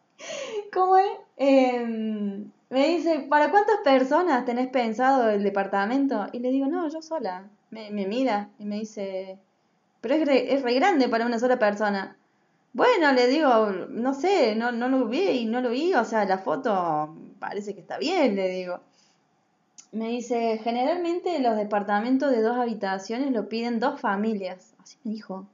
¿cómo 0.73 0.97
es? 0.97 1.17
Em, 1.37 2.51
me 2.73 2.87
dice, 2.87 3.19
¿para 3.29 3.51
cuántas 3.51 3.77
personas 3.83 4.45
tenés 4.45 4.67
pensado 4.67 5.29
el 5.29 5.43
departamento? 5.43 6.25
Y 6.31 6.39
le 6.39 6.49
digo, 6.49 6.65
no, 6.65 6.89
yo 6.89 7.03
sola. 7.03 7.47
Me, 7.69 7.91
mira 7.91 8.49
y 8.57 8.65
me 8.65 8.79
dice, 8.79 9.37
pero 10.01 10.15
es 10.15 10.25
re, 10.25 10.53
es 10.55 10.63
re 10.63 10.73
grande 10.73 11.07
para 11.07 11.27
una 11.27 11.37
sola 11.37 11.59
persona. 11.59 12.17
Bueno, 12.73 13.13
le 13.13 13.27
digo, 13.27 13.69
no 13.89 14.15
sé, 14.15 14.55
no, 14.55 14.71
no 14.71 14.89
lo 14.89 15.05
vi 15.07 15.21
y 15.21 15.45
no 15.45 15.61
lo 15.61 15.69
vi, 15.69 15.93
o 15.93 16.03
sea, 16.03 16.25
la 16.25 16.39
foto 16.39 17.15
parece 17.37 17.75
que 17.75 17.81
está 17.81 17.99
bien, 17.99 18.35
le 18.35 18.49
digo. 18.49 18.79
Me 19.91 20.07
dice, 20.07 20.59
generalmente 20.63 21.39
los 21.39 21.55
departamentos 21.55 22.31
de 22.31 22.41
dos 22.41 22.57
habitaciones 22.57 23.31
lo 23.31 23.49
piden 23.49 23.79
dos 23.79 24.01
familias. 24.01 24.73
Así 24.81 24.97
me 25.03 25.11
dijo. 25.11 25.45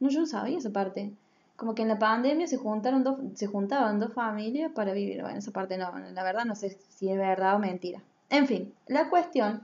No, 0.00 0.10
yo 0.10 0.20
no 0.20 0.26
sabía 0.26 0.58
esa 0.58 0.70
parte. 0.70 1.12
Como 1.58 1.74
que 1.74 1.82
en 1.82 1.88
la 1.88 1.98
pandemia 1.98 2.46
se 2.46 2.56
juntaron 2.56 3.04
dos, 3.04 3.18
se 3.34 3.46
juntaban 3.46 3.98
dos 3.98 4.14
familias 4.14 4.72
para 4.74 4.94
vivir. 4.94 5.20
Bueno, 5.20 5.38
esa 5.38 5.50
parte 5.50 5.76
no, 5.76 5.92
la 5.98 6.22
verdad 6.22 6.46
no 6.46 6.54
sé 6.54 6.70
si 6.70 7.10
es 7.10 7.18
verdad 7.18 7.56
o 7.56 7.58
mentira. 7.58 8.00
En 8.30 8.46
fin, 8.46 8.72
la 8.86 9.10
cuestión 9.10 9.62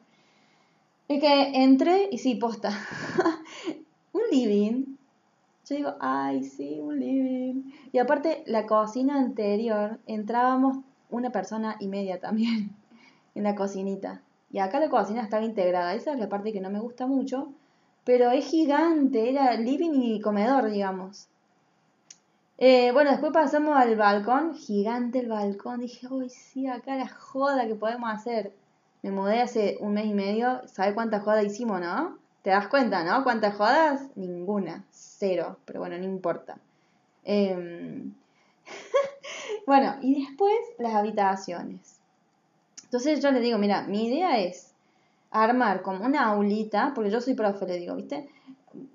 es 1.09 1.21
que 1.21 1.63
entré 1.63 2.09
y 2.11 2.19
sí, 2.19 2.35
posta. 2.35 2.71
un 4.13 4.23
living 4.31 4.95
yo 5.65 5.77
digo, 5.77 5.95
ay, 5.99 6.45
sí, 6.45 6.79
un 6.81 7.01
living. 7.01 7.73
Y 7.91 7.99
aparte, 7.99 8.43
la 8.47 8.67
cocina 8.67 9.19
anterior, 9.19 9.99
entrábamos 10.07 10.79
una 11.09 11.31
persona 11.31 11.77
y 11.81 11.89
media 11.89 12.21
también 12.21 12.77
en 13.35 13.43
la 13.45 13.55
cocinita. 13.55 14.21
Y 14.53 14.59
acá 14.59 14.79
la 14.79 14.91
cocina 14.91 15.23
estaba 15.23 15.43
integrada. 15.43 15.95
Esa 15.95 16.13
es 16.13 16.19
la 16.19 16.29
parte 16.29 16.53
que 16.53 16.61
no 16.61 16.71
me 16.71 16.81
gusta 16.81 17.07
mucho. 17.07 17.53
pero 18.05 18.31
es 18.31 18.45
gigante, 18.47 19.31
era 19.31 19.55
living 19.57 19.93
y 19.95 20.21
comedor, 20.21 20.71
digamos. 20.71 21.29
Eh, 22.59 22.93
bueno, 22.93 23.11
después 23.11 23.33
pasamos 23.33 23.77
al 23.77 23.97
balcón, 23.97 24.55
gigante 24.55 25.19
el 25.19 25.29
balcón. 25.29 25.81
Dije, 25.81 26.07
uy, 26.09 26.29
sí, 26.31 26.67
acá 26.67 26.97
la 26.97 27.09
joda 27.09 27.67
que 27.67 27.75
podemos 27.75 28.11
hacer. 28.13 28.53
Me 29.03 29.11
mudé 29.11 29.41
hace 29.43 29.77
un 29.81 29.95
mes 29.95 30.07
y 30.07 30.15
medio, 30.15 30.63
¿sabes 30.67 30.95
cuántas 30.95 31.23
jodas 31.25 31.45
hicimos, 31.45 31.81
no? 31.81 32.19
¿Te 32.43 32.51
das 32.51 32.69
cuenta, 32.69 33.05
no? 33.05 33.25
¿Cuántas 33.25 33.55
jodas? 33.57 34.03
Ninguna, 34.17 34.85
cero, 34.91 35.59
pero 35.65 35.81
bueno, 35.81 35.99
no 35.99 36.05
importa. 36.05 36.59
Em, 37.25 38.15
bueno, 39.67 39.97
y 40.03 40.25
después 40.25 40.55
las 40.79 40.95
habitaciones. 40.95 41.99
Entonces 42.85 43.21
yo 43.21 43.31
le 43.33 43.41
digo, 43.41 43.59
mira, 43.59 43.83
mi 43.83 44.07
idea 44.07 44.39
es 44.39 44.73
armar 45.31 45.83
como 45.83 46.05
una 46.05 46.27
aulita, 46.27 46.93
porque 46.95 47.11
yo 47.11 47.21
soy 47.21 47.35
profe, 47.35 47.67
le 47.67 47.79
digo, 47.79 47.97
¿viste? 47.97 48.29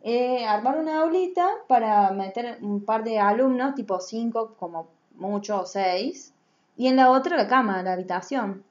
Eh, 0.03 0.45
armar 0.45 0.77
una 0.77 1.01
aulita 1.01 1.49
para 1.67 2.11
meter 2.11 2.57
un 2.61 2.83
par 2.83 3.03
de 3.03 3.19
alumnos, 3.19 3.75
tipo 3.75 3.99
cinco, 3.99 4.55
como 4.59 4.87
mucho, 5.15 5.61
o 5.61 5.65
seis, 5.65 6.33
y 6.77 6.87
en 6.87 6.95
la 6.95 7.11
otra 7.11 7.37
la 7.37 7.47
cama, 7.47 7.83
la 7.83 7.93
habitación. 7.93 8.63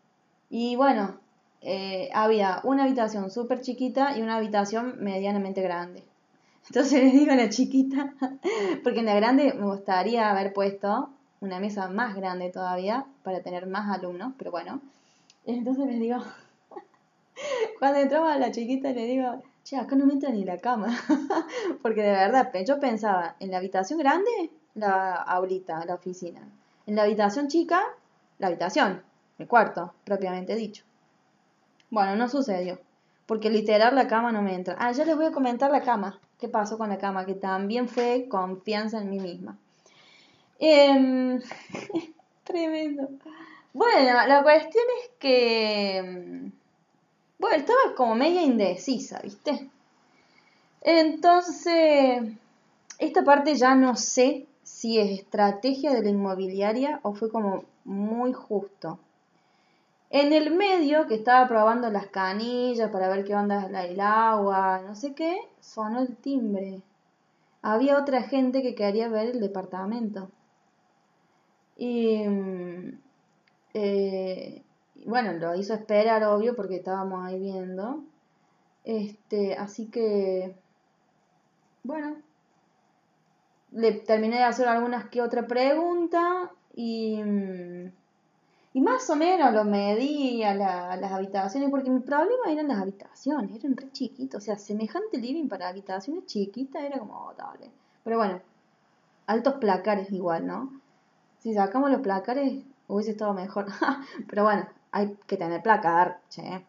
Y 0.50 0.76
bueno, 0.76 1.18
eh, 1.60 2.08
había 2.14 2.60
una 2.64 2.84
habitación 2.84 3.30
súper 3.30 3.60
chiquita 3.60 4.16
y 4.16 4.22
una 4.22 4.36
habitación 4.36 4.96
medianamente 5.00 5.62
grande. 5.62 6.02
Entonces 6.68 7.02
les 7.04 7.12
digo 7.12 7.34
la 7.34 7.48
chiquita, 7.48 8.14
porque 8.82 9.00
en 9.00 9.06
la 9.06 9.14
grande 9.14 9.54
me 9.54 9.66
gustaría 9.66 10.30
haber 10.30 10.52
puesto 10.52 11.10
una 11.40 11.60
mesa 11.60 11.88
más 11.88 12.16
grande 12.16 12.50
todavía 12.50 13.06
para 13.22 13.42
tener 13.42 13.66
más 13.66 13.94
alumnos, 13.96 14.32
pero 14.38 14.50
bueno. 14.50 14.80
Entonces 15.44 15.86
les 15.86 16.00
digo, 16.00 16.18
cuando 17.78 18.00
entraba 18.00 18.36
la 18.38 18.50
chiquita 18.50 18.90
le 18.92 19.04
digo, 19.04 19.42
che, 19.68 19.76
acá 19.76 19.96
no 19.96 20.06
me 20.06 20.14
entra 20.14 20.30
ni 20.30 20.44
la 20.44 20.56
cama. 20.56 20.88
Porque 21.82 22.02
de 22.02 22.12
verdad, 22.12 22.50
yo 22.66 22.80
pensaba, 22.80 23.36
en 23.38 23.50
la 23.50 23.58
habitación 23.58 23.98
grande, 23.98 24.50
la 24.74 25.14
aulita, 25.14 25.84
la 25.84 25.94
oficina. 25.94 26.40
En 26.86 26.96
la 26.96 27.02
habitación 27.02 27.48
chica, 27.48 27.82
la 28.38 28.46
habitación, 28.46 29.02
el 29.38 29.46
cuarto, 29.46 29.92
propiamente 30.04 30.54
dicho. 30.54 30.84
Bueno, 31.90 32.16
no 32.16 32.28
sucedió. 32.28 32.78
Porque 33.26 33.50
literal 33.50 33.94
la 33.94 34.08
cama 34.08 34.32
no 34.32 34.40
me 34.40 34.54
entra. 34.54 34.76
Ah, 34.78 34.92
ya 34.92 35.04
les 35.04 35.16
voy 35.16 35.26
a 35.26 35.32
comentar 35.32 35.70
la 35.70 35.82
cama. 35.82 36.18
¿Qué 36.38 36.48
pasó 36.48 36.78
con 36.78 36.88
la 36.88 36.96
cama? 36.96 37.26
Que 37.26 37.34
también 37.34 37.88
fue 37.88 38.26
confianza 38.30 39.00
en 39.02 39.10
mí 39.10 39.20
misma. 39.20 39.58
Em, 40.58 41.40
tremendo. 42.44 43.10
Bueno, 43.74 44.26
la 44.26 44.42
cuestión 44.42 44.84
es 45.02 45.10
que 45.18 45.98
em, 45.98 46.52
bueno, 47.38 47.56
estaba 47.56 47.94
como 47.96 48.14
media 48.14 48.42
indecisa, 48.42 49.20
¿viste? 49.22 49.70
Entonces, 50.82 52.22
esta 52.98 53.24
parte 53.24 53.54
ya 53.54 53.74
no 53.74 53.94
sé 53.96 54.46
si 54.62 54.98
es 54.98 55.20
estrategia 55.20 55.92
de 55.92 56.02
la 56.02 56.10
inmobiliaria 56.10 57.00
o 57.02 57.14
fue 57.14 57.30
como 57.30 57.64
muy 57.84 58.32
justo. 58.32 58.98
En 60.10 60.32
el 60.32 60.54
medio, 60.54 61.06
que 61.06 61.16
estaba 61.16 61.46
probando 61.46 61.90
las 61.90 62.06
canillas 62.06 62.90
para 62.90 63.08
ver 63.08 63.24
qué 63.24 63.34
onda 63.34 63.66
el 63.84 64.00
agua, 64.00 64.82
no 64.86 64.94
sé 64.94 65.14
qué, 65.14 65.38
sonó 65.60 66.00
el 66.00 66.16
timbre. 66.16 66.82
Había 67.62 67.98
otra 67.98 68.22
gente 68.22 68.62
que 68.62 68.74
quería 68.74 69.08
ver 69.08 69.28
el 69.28 69.40
departamento. 69.40 70.30
Y 71.76 72.26
mm, 72.26 72.98
eh, 73.74 74.62
bueno, 75.08 75.32
lo 75.32 75.54
hizo 75.54 75.72
esperar, 75.72 76.22
obvio, 76.24 76.54
porque 76.54 76.76
estábamos 76.76 77.24
ahí 77.24 77.40
viendo. 77.40 78.04
Este, 78.84 79.54
así 79.54 79.86
que, 79.86 80.54
bueno, 81.82 82.16
le 83.72 83.92
terminé 83.92 84.36
de 84.36 84.44
hacer 84.44 84.68
algunas 84.68 85.06
que 85.06 85.22
otra 85.22 85.46
pregunta 85.46 86.50
y, 86.74 87.22
y 88.74 88.80
más 88.82 89.08
o 89.08 89.16
menos 89.16 89.52
lo 89.54 89.64
medí 89.64 90.42
a, 90.42 90.54
las 90.54 91.12
habitaciones, 91.12 91.70
porque 91.70 91.90
mi 91.90 92.00
problema 92.00 92.50
eran 92.50 92.68
las 92.68 92.78
habitaciones, 92.78 93.56
eran 93.64 93.78
re 93.78 93.90
chiquitos, 93.90 94.42
o 94.42 94.44
sea, 94.44 94.56
semejante 94.56 95.16
living 95.16 95.48
para 95.48 95.68
habitaciones 95.68 96.26
chiquitas 96.26 96.82
era 96.82 96.98
como, 96.98 97.14
oh. 97.14 97.34
Pero 98.04 98.16
bueno, 98.18 98.42
altos 99.26 99.54
placares 99.54 100.12
igual, 100.12 100.46
¿no? 100.46 100.80
Si 101.38 101.54
sacamos 101.54 101.90
los 101.90 102.00
placares 102.02 102.62
hubiese 102.88 103.12
estado 103.12 103.32
mejor, 103.32 103.66
pero 104.28 104.44
bueno, 104.44 104.66
hay 104.92 105.16
que 105.26 105.36
tener 105.36 105.62
placar, 105.62 106.20
che. 106.28 106.64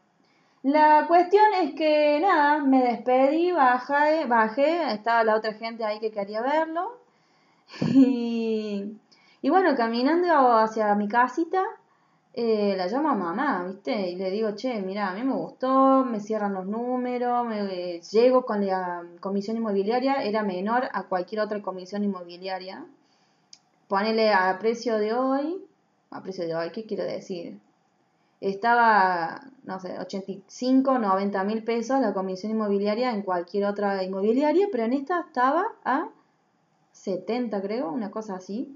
La 0.63 1.05
cuestión 1.07 1.45
es 1.61 1.73
que 1.73 2.19
nada, 2.21 2.59
me 2.59 2.83
despedí, 2.83 3.51
bajé, 3.51 4.25
bajé, 4.25 4.91
estaba 4.93 5.23
la 5.23 5.35
otra 5.35 5.53
gente 5.53 5.85
ahí 5.85 5.99
que 5.99 6.11
quería 6.11 6.41
verlo. 6.41 6.97
Y, 7.81 8.99
y 9.41 9.49
bueno, 9.49 9.75
caminando 9.75 10.27
hacia 10.57 10.95
mi 10.95 11.07
casita, 11.07 11.63
eh, 12.33 12.75
la 12.77 12.87
llamo 12.87 13.09
a 13.09 13.15
mamá, 13.15 13.65
¿viste? 13.65 14.09
Y 14.09 14.15
le 14.15 14.31
digo, 14.31 14.55
che, 14.55 14.81
mira, 14.81 15.09
a 15.09 15.13
mí 15.13 15.23
me 15.23 15.33
gustó, 15.33 16.05
me 16.05 16.19
cierran 16.19 16.53
los 16.53 16.65
números, 16.65 17.45
me, 17.45 17.99
llego 18.01 18.45
con 18.45 18.65
la 18.65 19.03
comisión 19.19 19.57
inmobiliaria, 19.57 20.23
era 20.23 20.43
menor 20.43 20.89
a 20.93 21.03
cualquier 21.03 21.41
otra 21.41 21.61
comisión 21.61 22.03
inmobiliaria. 22.03 22.85
Ponele 23.87 24.31
a 24.33 24.57
precio 24.59 24.97
de 24.99 25.13
hoy, 25.13 25.65
a 26.11 26.21
precio 26.21 26.45
de 26.45 26.55
hoy, 26.55 26.71
¿qué 26.71 26.85
quiero 26.85 27.03
decir? 27.03 27.59
Estaba, 28.41 29.51
no 29.63 29.79
sé, 29.79 29.99
85, 29.99 30.99
90 30.99 31.43
mil 31.43 31.63
pesos 31.63 31.99
la 31.99 32.13
comisión 32.13 32.51
inmobiliaria 32.51 33.11
en 33.11 33.21
cualquier 33.21 33.65
otra 33.65 34.03
inmobiliaria, 34.03 34.67
pero 34.71 34.85
en 34.85 34.93
esta 34.93 35.21
estaba 35.21 35.65
a 35.83 36.09
70, 36.93 37.61
creo, 37.61 37.91
una 37.91 38.11
cosa 38.11 38.35
así. 38.35 38.75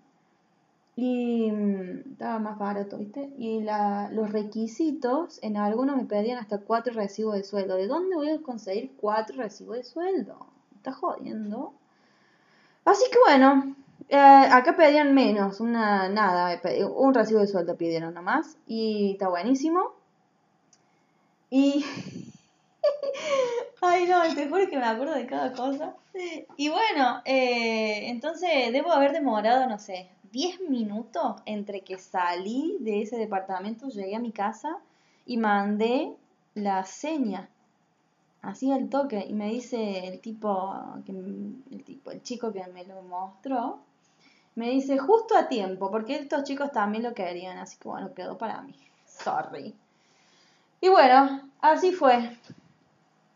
Y 0.96 1.52
mm, 1.52 2.12
estaba 2.12 2.40
más 2.40 2.60
barato, 2.60 2.98
¿viste? 2.98 3.34
Y 3.38 3.62
la, 3.62 4.10
los 4.12 4.32
requisitos, 4.32 5.40
en 5.42 5.58
algunos 5.58 5.98
me 5.98 6.06
pedían 6.06 6.38
hasta 6.38 6.60
cuatro 6.60 6.94
recibos 6.94 7.36
de 7.36 7.44
sueldo. 7.44 7.76
¿De 7.76 7.88
dónde 7.88 8.16
voy 8.16 8.30
a 8.30 8.42
conseguir 8.42 8.92
cuatro 8.98 9.38
recibos 9.38 9.78
de 9.78 9.84
sueldo? 9.84 10.46
¿Me 10.86 10.92
jodiendo? 10.92 11.74
Así 12.86 13.06
que 13.10 13.18
bueno, 13.26 13.76
eh, 14.14 14.50
acá 14.52 14.76
pedían 14.76 15.14
menos, 15.14 15.60
una 15.60 16.08
nada, 16.10 16.62
un 16.96 17.14
recibo 17.14 17.40
de 17.40 17.48
sueldo 17.48 17.76
pidieron 17.76 18.14
nomás 18.14 18.58
y 18.68 19.14
está 19.14 19.28
buenísimo. 19.30 19.94
Y 21.50 21.84
Ay, 23.82 24.06
no, 24.08 24.22
te 24.34 24.48
juro 24.48 24.70
que 24.70 24.78
me 24.78 24.86
acuerdo 24.86 25.14
de 25.16 25.26
cada 25.26 25.52
cosa. 25.54 25.96
Y 26.58 26.70
bueno, 26.70 27.22
eh, 27.26 28.10
entonces 28.10 28.72
debo 28.72 28.92
haber 28.92 29.12
demorado, 29.14 29.68
no 29.68 29.80
sé, 29.80 30.10
10 30.32 30.62
minutos 30.70 31.42
entre 31.46 31.82
que 31.82 31.98
salí 31.98 32.78
de 32.82 33.02
ese 33.02 33.18
departamento, 33.18 33.90
llegué 33.90 34.16
a 34.16 34.20
mi 34.20 34.32
casa 34.32 34.78
y 35.26 35.38
mandé 35.38 36.16
la 36.54 36.84
seña. 36.86 37.50
Así 38.42 38.72
al 38.72 38.90
toque. 38.90 39.26
Y 39.28 39.34
me 39.34 39.50
dice 39.50 40.08
el 40.08 40.20
tipo, 40.20 40.76
el 41.08 41.84
tipo, 41.84 42.12
el 42.12 42.22
chico 42.22 42.52
que 42.52 42.66
me 42.68 42.86
lo 42.86 43.02
mostró, 43.02 43.80
me 44.56 44.70
dice, 44.70 44.98
justo 44.98 45.36
a 45.36 45.48
tiempo, 45.48 45.90
porque 45.90 46.16
estos 46.16 46.44
chicos 46.44 46.72
también 46.72 47.04
lo 47.04 47.14
querían, 47.14 47.58
así 47.58 47.78
que 47.78 47.88
bueno, 47.88 48.14
quedó 48.14 48.38
para 48.38 48.62
mí. 48.62 48.76
Sorry. 49.06 49.74
Y 50.82 50.90
bueno, 50.90 51.50
así 51.62 51.92
fue. 51.92 52.38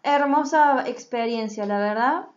Hermosa 0.03 0.87
experiencia, 0.87 1.65
la 1.65 1.79
verdad. 1.79 2.27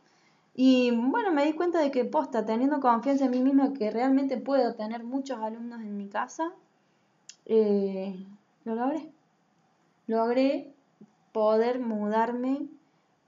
Y 0.55 0.91
bueno, 0.91 1.33
me 1.33 1.45
di 1.45 1.53
cuenta 1.53 1.81
de 1.81 1.91
que 1.91 2.05
posta, 2.05 2.45
teniendo 2.45 2.81
confianza 2.81 3.27
en 3.27 3.31
mí 3.31 3.41
misma, 3.41 3.73
que 3.73 3.91
realmente 3.91 4.37
puedo 4.39 4.75
tener 4.75 5.05
muchos 5.05 5.39
alumnos 5.41 5.81
en 5.81 5.97
mi 5.97 6.09
casa, 6.09 6.53
eh, 7.47 8.27
lo 8.65 8.75
logré. 8.75 9.11
Logré 10.07 10.73
poder 11.33 11.81
mudarme, 11.81 12.67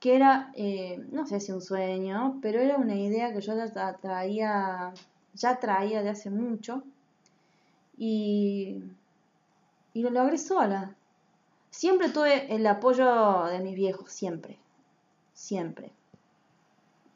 que 0.00 0.16
era, 0.16 0.52
eh, 0.54 1.04
no 1.12 1.26
sé 1.26 1.40
si 1.40 1.52
un 1.52 1.62
sueño, 1.62 2.38
pero 2.42 2.60
era 2.60 2.76
una 2.76 2.96
idea 2.96 3.32
que 3.32 3.40
yo 3.40 3.54
traía 4.00 4.92
ya 5.34 5.58
traía 5.60 6.02
de 6.02 6.10
hace 6.10 6.30
mucho 6.30 6.82
y, 7.96 8.82
y 9.94 10.02
lo 10.02 10.10
logré 10.10 10.38
sola. 10.38 10.94
Siempre 11.70 12.10
tuve 12.10 12.54
el 12.54 12.66
apoyo 12.66 13.44
de 13.44 13.60
mis 13.60 13.74
viejos, 13.74 14.12
siempre, 14.12 14.58
siempre. 15.32 15.90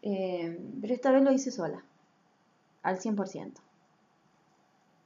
Eh, 0.02 0.59
pero 0.81 0.94
esta 0.94 1.11
vez 1.11 1.22
lo 1.22 1.33
hice 1.33 1.50
sola, 1.50 1.83
al 2.83 2.98
100%. 2.98 3.52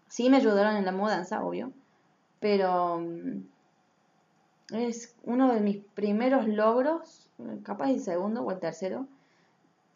Sí 0.08 0.28
me 0.28 0.36
ayudaron 0.38 0.76
en 0.76 0.84
la 0.84 0.92
mudanza, 0.92 1.42
obvio, 1.42 1.72
pero 2.38 2.98
mm, 2.98 3.42
es 4.72 5.14
uno 5.24 5.52
de 5.52 5.60
mis 5.60 5.78
primeros 5.78 6.46
logros, 6.46 7.28
capaz 7.62 7.90
el 7.90 8.00
segundo 8.00 8.42
o 8.42 8.50
el 8.50 8.60
tercero, 8.60 9.06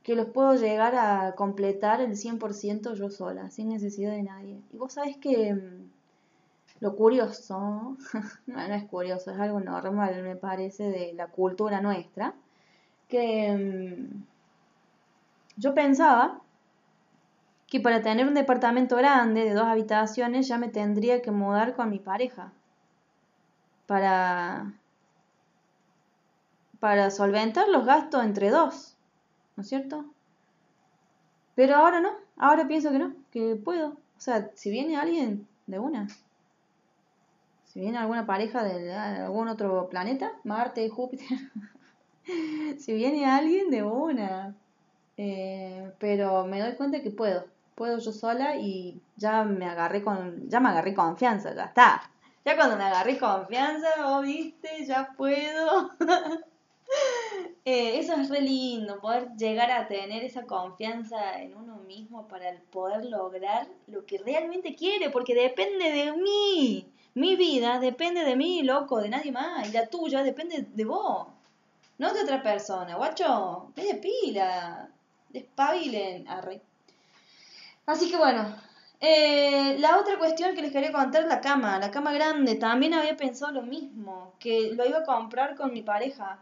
que 0.04 0.14
los 0.14 0.28
puedo 0.28 0.54
llegar 0.54 0.94
a 0.94 1.34
completar 1.34 2.00
el 2.02 2.12
100% 2.16 2.94
yo 2.94 3.10
sola, 3.10 3.50
sin 3.50 3.70
necesidad 3.70 4.12
de 4.12 4.22
nadie. 4.22 4.60
Y 4.70 4.76
vos 4.76 4.92
sabés 4.92 5.16
que 5.16 5.54
mm, 5.54 5.90
lo 6.80 6.94
curioso, 6.94 7.96
no, 8.46 8.60
es 8.60 8.84
curioso, 8.84 9.32
es 9.32 9.40
algo 9.40 9.60
normal, 9.60 10.22
me 10.22 10.36
parece, 10.36 10.84
de 10.84 11.14
la 11.14 11.28
cultura 11.28 11.80
nuestra, 11.80 12.34
que 13.08 13.50
mm, 13.56 14.24
yo 15.56 15.74
pensaba 15.74 16.42
que 17.66 17.80
para 17.80 18.02
tener 18.02 18.28
un 18.28 18.34
departamento 18.34 18.96
grande 18.96 19.44
de 19.44 19.54
dos 19.54 19.66
habitaciones 19.66 20.46
ya 20.46 20.58
me 20.58 20.68
tendría 20.68 21.22
que 21.22 21.30
mudar 21.30 21.74
con 21.74 21.88
mi 21.90 21.98
pareja 21.98 22.52
para 23.86 24.74
para 26.78 27.10
solventar 27.10 27.66
los 27.68 27.86
gastos 27.86 28.22
entre 28.24 28.50
dos, 28.50 28.93
¿no 29.56 29.62
es 29.62 29.68
cierto? 29.68 30.04
Pero 31.54 31.76
ahora 31.76 32.00
no, 32.00 32.10
ahora 32.36 32.66
pienso 32.66 32.90
que 32.90 32.98
no, 32.98 33.14
que 33.30 33.56
puedo. 33.56 33.90
O 34.16 34.20
sea, 34.20 34.50
si 34.54 34.70
viene 34.70 34.96
alguien 34.96 35.46
de 35.66 35.78
una, 35.78 36.08
si 37.64 37.80
viene 37.80 37.98
alguna 37.98 38.26
pareja 38.26 38.62
de 38.62 38.92
algún 38.94 39.48
otro 39.48 39.88
planeta, 39.88 40.32
Marte, 40.44 40.88
Júpiter, 40.88 41.38
si 42.78 42.92
viene 42.92 43.26
alguien 43.26 43.70
de 43.70 43.82
una, 43.82 44.54
eh, 45.16 45.92
pero 45.98 46.44
me 46.46 46.60
doy 46.60 46.74
cuenta 46.74 47.02
que 47.02 47.10
puedo, 47.10 47.44
puedo 47.74 47.98
yo 47.98 48.12
sola 48.12 48.56
y 48.56 49.00
ya 49.16 49.44
me 49.44 49.66
agarré 49.66 50.02
con, 50.02 50.48
ya 50.48 50.60
me 50.60 50.68
agarré 50.68 50.94
confianza, 50.94 51.54
ya 51.54 51.64
está. 51.64 52.02
Ya 52.44 52.56
cuando 52.56 52.76
me 52.76 52.84
agarré 52.84 53.18
confianza, 53.18 53.88
oh, 54.04 54.20
viste, 54.20 54.84
ya 54.86 55.12
puedo. 55.16 55.90
Eh, 57.66 57.98
eso 57.98 58.12
es 58.12 58.28
re 58.28 58.42
lindo, 58.42 59.00
poder 59.00 59.30
llegar 59.38 59.70
a 59.70 59.88
tener 59.88 60.22
esa 60.22 60.42
confianza 60.44 61.40
en 61.40 61.56
uno 61.56 61.76
mismo 61.76 62.28
para 62.28 62.52
poder 62.70 63.06
lograr 63.06 63.66
lo 63.86 64.04
que 64.04 64.18
realmente 64.18 64.74
quiere, 64.74 65.08
porque 65.08 65.34
depende 65.34 65.90
de 65.90 66.12
mí. 66.12 66.86
Mi 67.14 67.36
vida 67.36 67.78
depende 67.78 68.22
de 68.22 68.36
mí, 68.36 68.62
loco, 68.62 69.00
de 69.00 69.08
nadie 69.08 69.32
más. 69.32 69.66
Y 69.66 69.72
la 69.72 69.86
tuya 69.86 70.22
depende 70.22 70.66
de 70.68 70.84
vos, 70.84 71.26
no 71.96 72.12
de 72.12 72.20
otra 72.20 72.42
persona. 72.42 72.96
Guacho, 72.96 73.72
de 73.76 73.94
pila, 73.94 74.90
despabilen. 75.30 76.28
Arre. 76.28 76.60
Así 77.86 78.10
que 78.10 78.18
bueno, 78.18 78.44
eh, 79.00 79.76
la 79.78 79.98
otra 79.98 80.18
cuestión 80.18 80.54
que 80.54 80.62
les 80.62 80.72
quería 80.72 80.92
contar 80.92 81.22
es 81.22 81.28
la 81.28 81.40
cama, 81.40 81.78
la 81.78 81.90
cama 81.90 82.12
grande. 82.12 82.56
También 82.56 82.94
había 82.94 83.16
pensado 83.16 83.52
lo 83.52 83.62
mismo, 83.62 84.34
que 84.38 84.72
lo 84.74 84.86
iba 84.86 84.98
a 84.98 85.04
comprar 85.04 85.56
con 85.56 85.72
mi 85.72 85.82
pareja 85.82 86.40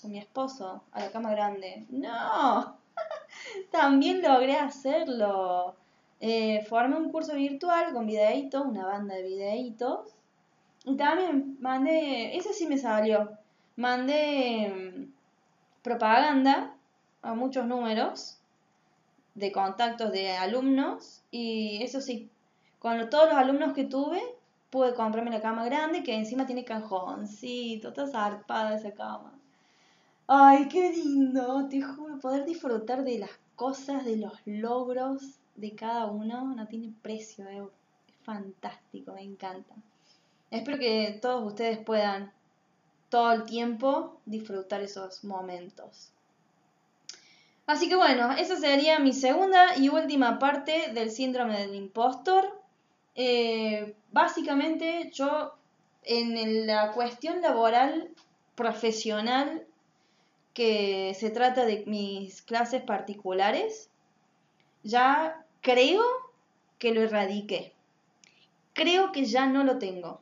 con 0.00 0.12
mi 0.12 0.18
esposo 0.18 0.82
a 0.92 1.00
la 1.00 1.10
cama 1.10 1.30
grande. 1.30 1.86
No, 1.90 2.76
también 3.70 4.22
logré 4.22 4.56
hacerlo. 4.56 5.74
Eh, 6.20 6.64
formé 6.68 6.96
un 6.96 7.10
curso 7.10 7.34
virtual 7.34 7.92
con 7.92 8.06
videitos, 8.06 8.64
una 8.64 8.86
banda 8.86 9.14
de 9.14 9.22
videitos. 9.22 10.14
Y 10.84 10.96
también 10.96 11.58
mandé, 11.60 12.36
ese 12.36 12.52
sí 12.52 12.66
me 12.66 12.78
salió, 12.78 13.30
mandé 13.76 14.72
mm, 14.74 15.12
propaganda 15.82 16.74
a 17.22 17.34
muchos 17.34 17.66
números 17.66 18.40
de 19.34 19.52
contactos 19.52 20.12
de 20.12 20.32
alumnos 20.32 21.22
y 21.30 21.82
eso 21.82 22.00
sí, 22.00 22.30
con 22.78 23.10
todos 23.10 23.28
los 23.28 23.38
alumnos 23.38 23.72
que 23.72 23.84
tuve 23.84 24.20
pude 24.70 24.94
comprarme 24.94 25.30
la 25.30 25.40
cama 25.40 25.64
grande 25.64 26.02
que 26.02 26.14
encima 26.14 26.46
tiene 26.46 26.64
cajoncito, 26.64 27.92
toda 27.92 28.08
zarpada 28.08 28.74
esa 28.74 28.92
cama. 28.92 29.37
Ay, 30.30 30.68
qué 30.68 30.92
lindo, 30.92 31.66
te 31.70 31.80
juro, 31.80 32.18
poder 32.18 32.44
disfrutar 32.44 33.02
de 33.02 33.18
las 33.18 33.30
cosas, 33.56 34.04
de 34.04 34.18
los 34.18 34.34
logros 34.44 35.22
de 35.56 35.74
cada 35.74 36.04
uno, 36.04 36.54
no 36.54 36.66
tiene 36.66 36.92
precio, 37.00 37.48
eh. 37.48 37.66
es 38.06 38.14
fantástico, 38.26 39.14
me 39.14 39.22
encanta. 39.22 39.74
Espero 40.50 40.78
que 40.78 41.18
todos 41.22 41.46
ustedes 41.46 41.78
puedan 41.78 42.30
todo 43.08 43.32
el 43.32 43.44
tiempo 43.44 44.20
disfrutar 44.26 44.82
esos 44.82 45.24
momentos. 45.24 46.12
Así 47.66 47.88
que 47.88 47.96
bueno, 47.96 48.32
esa 48.32 48.56
sería 48.56 48.98
mi 48.98 49.14
segunda 49.14 49.78
y 49.78 49.88
última 49.88 50.38
parte 50.38 50.92
del 50.92 51.10
síndrome 51.10 51.58
del 51.58 51.74
impostor. 51.74 52.60
Eh, 53.14 53.96
básicamente 54.12 55.10
yo 55.10 55.54
en 56.02 56.66
la 56.66 56.92
cuestión 56.92 57.40
laboral 57.40 58.10
profesional 58.54 59.66
que 60.58 61.14
se 61.14 61.30
trata 61.30 61.64
de 61.66 61.84
mis 61.86 62.42
clases 62.42 62.82
particulares, 62.82 63.90
ya 64.82 65.44
creo 65.60 66.02
que 66.80 66.92
lo 66.92 67.00
erradiqué. 67.00 67.74
Creo 68.72 69.12
que 69.12 69.24
ya 69.24 69.46
no 69.46 69.62
lo 69.62 69.78
tengo. 69.78 70.20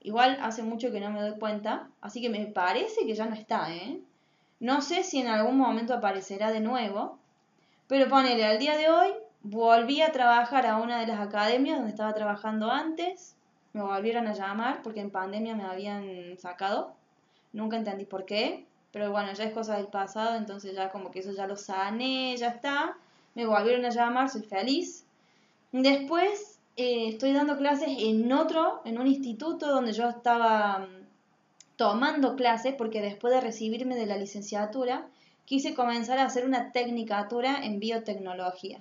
Igual 0.00 0.38
hace 0.40 0.62
mucho 0.62 0.92
que 0.92 1.00
no 1.00 1.10
me 1.10 1.20
doy 1.20 1.40
cuenta, 1.40 1.90
así 2.00 2.22
que 2.22 2.30
me 2.30 2.46
parece 2.46 3.04
que 3.04 3.16
ya 3.16 3.26
no 3.26 3.34
está, 3.34 3.74
¿eh? 3.74 4.00
No 4.60 4.80
sé 4.80 5.02
si 5.02 5.18
en 5.18 5.26
algún 5.26 5.58
momento 5.58 5.92
aparecerá 5.92 6.52
de 6.52 6.60
nuevo, 6.60 7.18
pero 7.88 8.08
ponele, 8.08 8.44
al 8.44 8.60
día 8.60 8.76
de 8.76 8.88
hoy 8.88 9.10
volví 9.42 10.02
a 10.02 10.12
trabajar 10.12 10.66
a 10.66 10.76
una 10.76 11.00
de 11.00 11.08
las 11.08 11.18
academias 11.18 11.78
donde 11.78 11.90
estaba 11.90 12.14
trabajando 12.14 12.70
antes, 12.70 13.34
me 13.72 13.82
volvieron 13.82 14.28
a 14.28 14.34
llamar 14.34 14.82
porque 14.84 15.00
en 15.00 15.10
pandemia 15.10 15.56
me 15.56 15.64
habían 15.64 16.38
sacado, 16.38 16.94
nunca 17.52 17.76
entendí 17.76 18.04
por 18.04 18.24
qué, 18.24 18.64
pero 18.96 19.10
bueno, 19.10 19.30
ya 19.34 19.44
es 19.44 19.52
cosa 19.52 19.76
del 19.76 19.88
pasado, 19.88 20.36
entonces 20.36 20.74
ya 20.74 20.88
como 20.88 21.10
que 21.10 21.18
eso 21.18 21.30
ya 21.30 21.46
lo 21.46 21.58
sané, 21.58 22.34
ya 22.38 22.48
está. 22.48 22.96
Me 23.34 23.44
volvieron 23.44 23.84
a 23.84 23.90
llamar, 23.90 24.30
soy 24.30 24.40
feliz. 24.40 25.04
Después 25.70 26.60
eh, 26.76 27.08
estoy 27.08 27.34
dando 27.34 27.58
clases 27.58 27.90
en 27.90 28.32
otro, 28.32 28.80
en 28.86 28.98
un 28.98 29.06
instituto 29.06 29.66
donde 29.66 29.92
yo 29.92 30.08
estaba 30.08 30.78
mm, 30.78 31.06
tomando 31.76 32.36
clases, 32.36 32.74
porque 32.74 33.02
después 33.02 33.34
de 33.34 33.42
recibirme 33.42 33.96
de 33.96 34.06
la 34.06 34.16
licenciatura, 34.16 35.06
quise 35.44 35.74
comenzar 35.74 36.18
a 36.18 36.24
hacer 36.24 36.46
una 36.46 36.72
tecnicatura 36.72 37.66
en 37.66 37.78
biotecnología. 37.78 38.80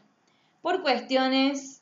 Por 0.61 0.81
cuestiones 0.81 1.81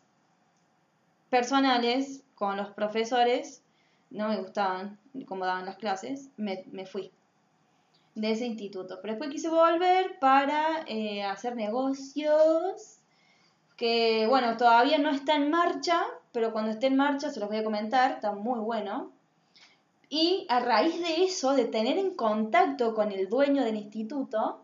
personales 1.30 2.24
con 2.34 2.58
los 2.58 2.72
profesores, 2.72 3.62
no 4.10 4.30
me 4.30 4.38
gustaban 4.38 4.98
cómo 5.28 5.46
daban 5.46 5.68
las 5.68 5.78
clases, 5.78 6.32
me, 6.36 6.64
me 6.72 6.88
fui 6.88 7.12
de 8.16 8.32
ese 8.32 8.46
instituto. 8.46 9.00
Pero 9.02 9.14
después 9.14 9.32
quise 9.32 9.50
volver 9.50 10.20
para 10.20 10.84
eh, 10.88 11.24
hacer 11.24 11.56
negocios 11.56 13.00
que, 13.78 14.28
bueno, 14.28 14.58
todavía 14.58 14.98
no 14.98 15.10
está 15.10 15.36
en 15.36 15.50
marcha, 15.50 16.04
pero 16.32 16.52
cuando 16.52 16.72
esté 16.72 16.88
en 16.88 16.96
marcha 16.96 17.30
se 17.30 17.40
los 17.40 17.50
voy 17.50 17.58
a 17.58 17.64
comentar, 17.64 18.12
está 18.12 18.32
muy 18.34 18.60
bueno. 18.60 19.12
Y 20.10 20.46
a 20.50 20.60
raíz 20.60 21.00
de 21.02 21.24
eso, 21.24 21.54
de 21.54 21.66
tener 21.66 21.98
en 21.98 22.14
contacto 22.14 22.94
con 22.94 23.12
el 23.12 23.30
dueño 23.30 23.64
del 23.64 23.78
instituto, 23.78 24.62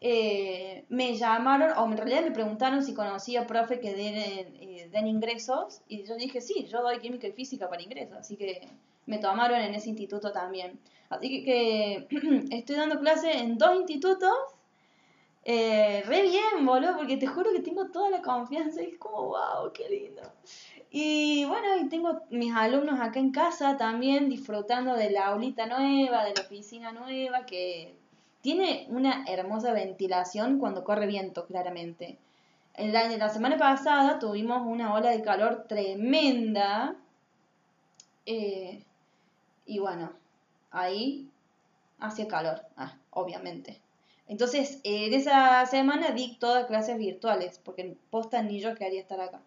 eh, 0.00 0.84
me 0.88 1.14
llamaron, 1.14 1.78
o 1.78 1.84
en 1.86 1.96
realidad 1.96 2.22
me 2.24 2.32
preguntaron 2.32 2.82
si 2.82 2.92
conocía 2.92 3.46
profe 3.46 3.78
que 3.78 3.94
den, 3.94 4.16
eh, 4.16 4.88
den 4.92 5.06
ingresos, 5.06 5.80
y 5.88 6.04
yo 6.04 6.16
dije, 6.16 6.40
sí, 6.40 6.66
yo 6.66 6.82
doy 6.82 6.98
química 6.98 7.28
y 7.28 7.32
física 7.32 7.68
para 7.70 7.82
ingresos, 7.82 8.18
así 8.18 8.36
que 8.36 8.68
me 9.06 9.18
tomaron 9.18 9.60
en 9.60 9.74
ese 9.74 9.90
instituto 9.90 10.32
también. 10.32 10.78
Así 11.14 11.44
que, 11.44 12.06
estoy 12.50 12.76
dando 12.76 13.00
clase 13.00 13.38
en 13.38 13.58
dos 13.58 13.76
institutos. 13.76 14.32
Eh, 15.44 16.02
re 16.06 16.22
bien, 16.22 16.64
boludo, 16.64 16.96
porque 16.96 17.16
te 17.18 17.26
juro 17.26 17.52
que 17.52 17.60
tengo 17.60 17.90
toda 17.90 18.10
la 18.10 18.22
confianza 18.22 18.82
y 18.82 18.86
es 18.86 18.98
como, 18.98 19.28
wow, 19.28 19.72
qué 19.74 19.88
lindo. 19.88 20.22
Y 20.90 21.44
bueno, 21.46 21.76
y 21.80 21.88
tengo 21.88 22.22
mis 22.30 22.54
alumnos 22.54 23.00
acá 23.00 23.18
en 23.18 23.32
casa 23.32 23.76
también 23.76 24.28
disfrutando 24.28 24.94
de 24.94 25.10
la 25.10 25.26
aulita 25.26 25.66
nueva, 25.66 26.24
de 26.24 26.34
la 26.34 26.42
oficina 26.42 26.92
nueva, 26.92 27.44
que 27.46 27.96
tiene 28.40 28.86
una 28.90 29.24
hermosa 29.26 29.72
ventilación 29.72 30.58
cuando 30.58 30.84
corre 30.84 31.06
viento, 31.06 31.46
claramente. 31.46 32.18
En 32.74 32.92
la, 32.92 33.08
la 33.08 33.28
semana 33.28 33.56
pasada 33.56 34.18
tuvimos 34.18 34.62
una 34.66 34.94
ola 34.94 35.10
de 35.10 35.22
calor 35.22 35.66
tremenda. 35.68 36.94
Eh, 38.26 38.84
y 39.66 39.78
bueno, 39.78 40.12
ahí 40.74 41.30
hacía 41.98 42.28
calor, 42.28 42.62
ah, 42.76 42.96
obviamente. 43.10 43.80
Entonces, 44.26 44.80
en 44.84 45.12
esa 45.14 45.64
semana 45.66 46.10
di 46.10 46.36
todas 46.36 46.66
clases 46.66 46.98
virtuales, 46.98 47.60
porque 47.64 47.96
posta 48.10 48.42
ni 48.42 48.60
yo 48.60 48.74
quería 48.74 49.00
estar 49.00 49.20
acá. 49.20 49.40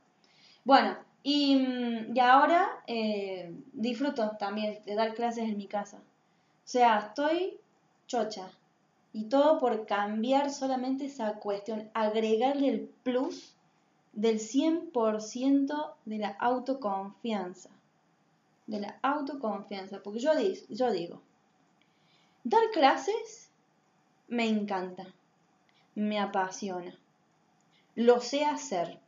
Bueno, 0.64 0.98
y, 1.24 1.56
mm, 1.56 2.20
ahora 2.20 2.68
eh, 2.88 3.54
disfruto 3.74 4.32
también 4.38 4.80
de 4.86 4.96
dar 4.96 5.14
clases 5.14 5.46
en 5.46 5.58
mi 5.58 5.68
casa. 5.68 5.98
O 5.98 6.70
sea, 6.70 7.00
estoy 7.00 7.60
chocha. 8.08 8.52
Y 9.14 9.26
todo 9.26 9.60
por 9.60 9.86
cambiar 9.88 10.52
solamente 10.52 11.06
esa 11.06 11.34
cuestión, 11.40 11.90
agregarle 11.94 12.70
el 12.70 12.82
plus 13.04 13.56
del 14.14 14.40
100% 14.40 15.96
de 16.06 16.18
la 16.20 16.30
autoconfianza 16.30 17.70
de 18.68 18.82
la 18.82 19.00
autoconfianza. 19.02 20.02
Porque 20.04 20.20
yo, 20.20 20.32
yo 20.70 20.92
digo, 20.92 21.22
dar 22.44 22.62
clases 22.72 23.50
me 24.28 24.48
encanta, 24.48 25.06
me 25.96 26.20
apasiona, 26.20 26.96
lo 27.96 28.20
sé 28.20 28.46
hacer. 28.46 29.00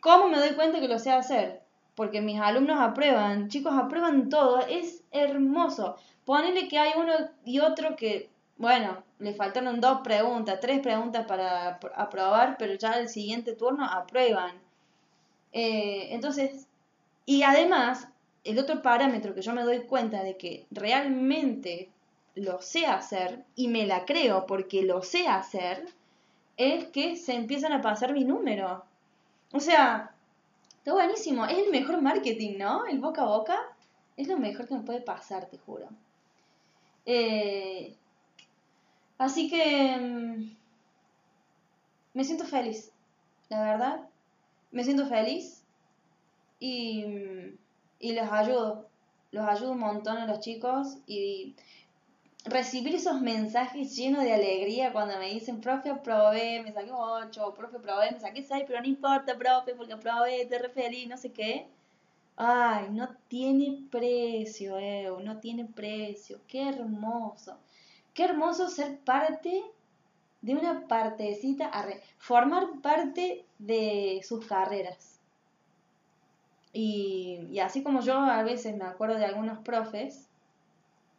¿Cómo 0.00 0.28
me 0.28 0.38
doy 0.38 0.54
cuenta 0.54 0.80
que 0.80 0.88
lo 0.88 0.98
sé 0.98 1.10
hacer? 1.10 1.62
Porque 1.94 2.20
mis 2.20 2.40
alumnos 2.40 2.78
aprueban, 2.80 3.48
chicos 3.48 3.72
aprueban 3.74 4.28
todo, 4.28 4.60
es 4.60 5.02
hermoso. 5.10 5.96
Ponele 6.24 6.68
que 6.68 6.78
hay 6.78 6.92
uno 6.96 7.12
y 7.44 7.60
otro 7.60 7.96
que 7.96 8.30
bueno, 8.58 9.04
le 9.20 9.34
faltaron 9.34 9.80
dos 9.80 10.00
preguntas, 10.02 10.58
tres 10.60 10.80
preguntas 10.80 11.26
para 11.26 11.78
aprobar, 11.94 12.56
pero 12.58 12.74
ya 12.74 12.94
el 12.94 13.08
siguiente 13.08 13.54
turno 13.54 13.84
aprueban. 13.84 14.60
Eh, 15.52 16.08
entonces, 16.12 16.66
y 17.24 17.42
además, 17.44 18.08
el 18.44 18.58
otro 18.58 18.82
parámetro 18.82 19.34
que 19.34 19.42
yo 19.42 19.52
me 19.52 19.62
doy 19.62 19.80
cuenta 19.80 20.22
de 20.22 20.36
que 20.36 20.66
realmente 20.70 21.90
lo 22.34 22.62
sé 22.62 22.86
hacer 22.86 23.44
y 23.56 23.68
me 23.68 23.86
la 23.86 24.04
creo 24.04 24.46
porque 24.46 24.82
lo 24.82 25.02
sé 25.02 25.26
hacer, 25.26 25.86
es 26.56 26.86
que 26.86 27.16
se 27.16 27.34
empiezan 27.34 27.72
a 27.72 27.82
pasar 27.82 28.12
mi 28.12 28.24
número. 28.24 28.84
O 29.52 29.60
sea, 29.60 30.14
está 30.78 30.92
buenísimo. 30.92 31.46
Es 31.46 31.58
el 31.58 31.70
mejor 31.70 32.00
marketing, 32.02 32.58
¿no? 32.58 32.86
El 32.86 33.00
boca 33.00 33.22
a 33.22 33.26
boca 33.26 33.58
es 34.16 34.28
lo 34.28 34.36
mejor 34.36 34.66
que 34.66 34.74
me 34.74 34.82
puede 34.82 35.00
pasar, 35.00 35.46
te 35.46 35.58
juro. 35.58 35.88
Eh, 37.06 37.94
así 39.18 39.48
que 39.48 39.96
mm, 39.96 40.56
me 42.14 42.24
siento 42.24 42.44
feliz, 42.44 42.92
la 43.48 43.62
verdad. 43.62 44.08
Me 44.72 44.84
siento 44.84 45.06
feliz 45.06 45.62
y, 46.60 47.04
y 47.98 48.12
les 48.12 48.30
ayudo. 48.30 48.88
Los 49.30 49.46
ayudo 49.46 49.72
un 49.72 49.80
montón 49.80 50.16
a 50.18 50.26
los 50.26 50.40
chicos 50.40 50.98
y 51.06 51.54
recibir 52.44 52.94
esos 52.94 53.20
mensajes 53.20 53.94
llenos 53.96 54.24
de 54.24 54.32
alegría 54.32 54.92
cuando 54.92 55.18
me 55.18 55.30
dicen, 55.30 55.60
profe, 55.60 55.90
aprobé, 55.90 56.62
me 56.62 56.72
saqué 56.72 56.90
8, 56.92 57.54
profe, 57.54 57.76
aprobé, 57.76 58.12
me 58.12 58.20
saqué 58.20 58.42
6, 58.42 58.64
pero 58.66 58.80
no 58.80 58.86
importa, 58.86 59.36
profe, 59.36 59.74
porque 59.74 59.92
aprobé, 59.92 60.46
te 60.46 60.58
re 60.58 60.70
feliz, 60.70 61.08
no 61.08 61.16
sé 61.16 61.32
qué. 61.32 61.68
Ay, 62.36 62.88
no 62.90 63.08
tiene 63.28 63.86
precio, 63.90 64.78
Ew, 64.78 65.20
no 65.20 65.40
tiene 65.40 65.64
precio. 65.64 66.40
Qué 66.46 66.68
hermoso. 66.68 67.58
Qué 68.14 68.24
hermoso 68.24 68.68
ser 68.68 68.98
parte 69.00 69.62
de 70.40 70.54
una 70.54 70.86
partecita, 70.86 71.70
formar 72.18 72.80
parte 72.80 73.44
de 73.58 74.20
sus 74.24 74.46
carreras. 74.46 75.17
Y, 76.80 77.58
así 77.58 77.82
como 77.82 78.02
yo 78.02 78.14
a 78.14 78.44
veces 78.44 78.76
me 78.76 78.84
acuerdo 78.84 79.16
de 79.16 79.24
algunos 79.24 79.58
profes, 79.58 80.28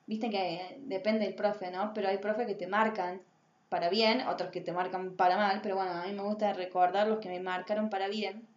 viste 0.08 0.30
que 0.30 0.78
depende 0.86 1.26
del 1.26 1.36
profe, 1.36 1.70
¿no? 1.70 1.92
Pero 1.94 2.08
hay 2.08 2.18
profes 2.18 2.48
que 2.48 2.56
te 2.56 2.66
marcan 2.66 3.22
para 3.68 3.90
bien, 3.90 4.26
otros 4.26 4.52
que 4.52 4.62
te 4.62 4.72
marcan 4.72 5.18
para 5.18 5.36
mal, 5.36 5.60
pero 5.62 5.76
bueno, 5.76 5.92
a 5.92 6.06
mí 6.06 6.14
me 6.14 6.24
gusta 6.24 6.54
recordar 6.54 7.10
los 7.10 7.20
que 7.20 7.28
me 7.28 7.42
marcaron 7.42 7.90
para 7.90 8.08
bien. 8.08 8.48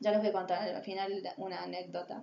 Ya 0.00 0.10
les 0.10 0.20
voy 0.20 0.28
a 0.28 0.32
contar 0.32 0.68
al 0.68 0.82
final 0.82 1.22
una 1.38 1.62
anécdota. 1.62 2.22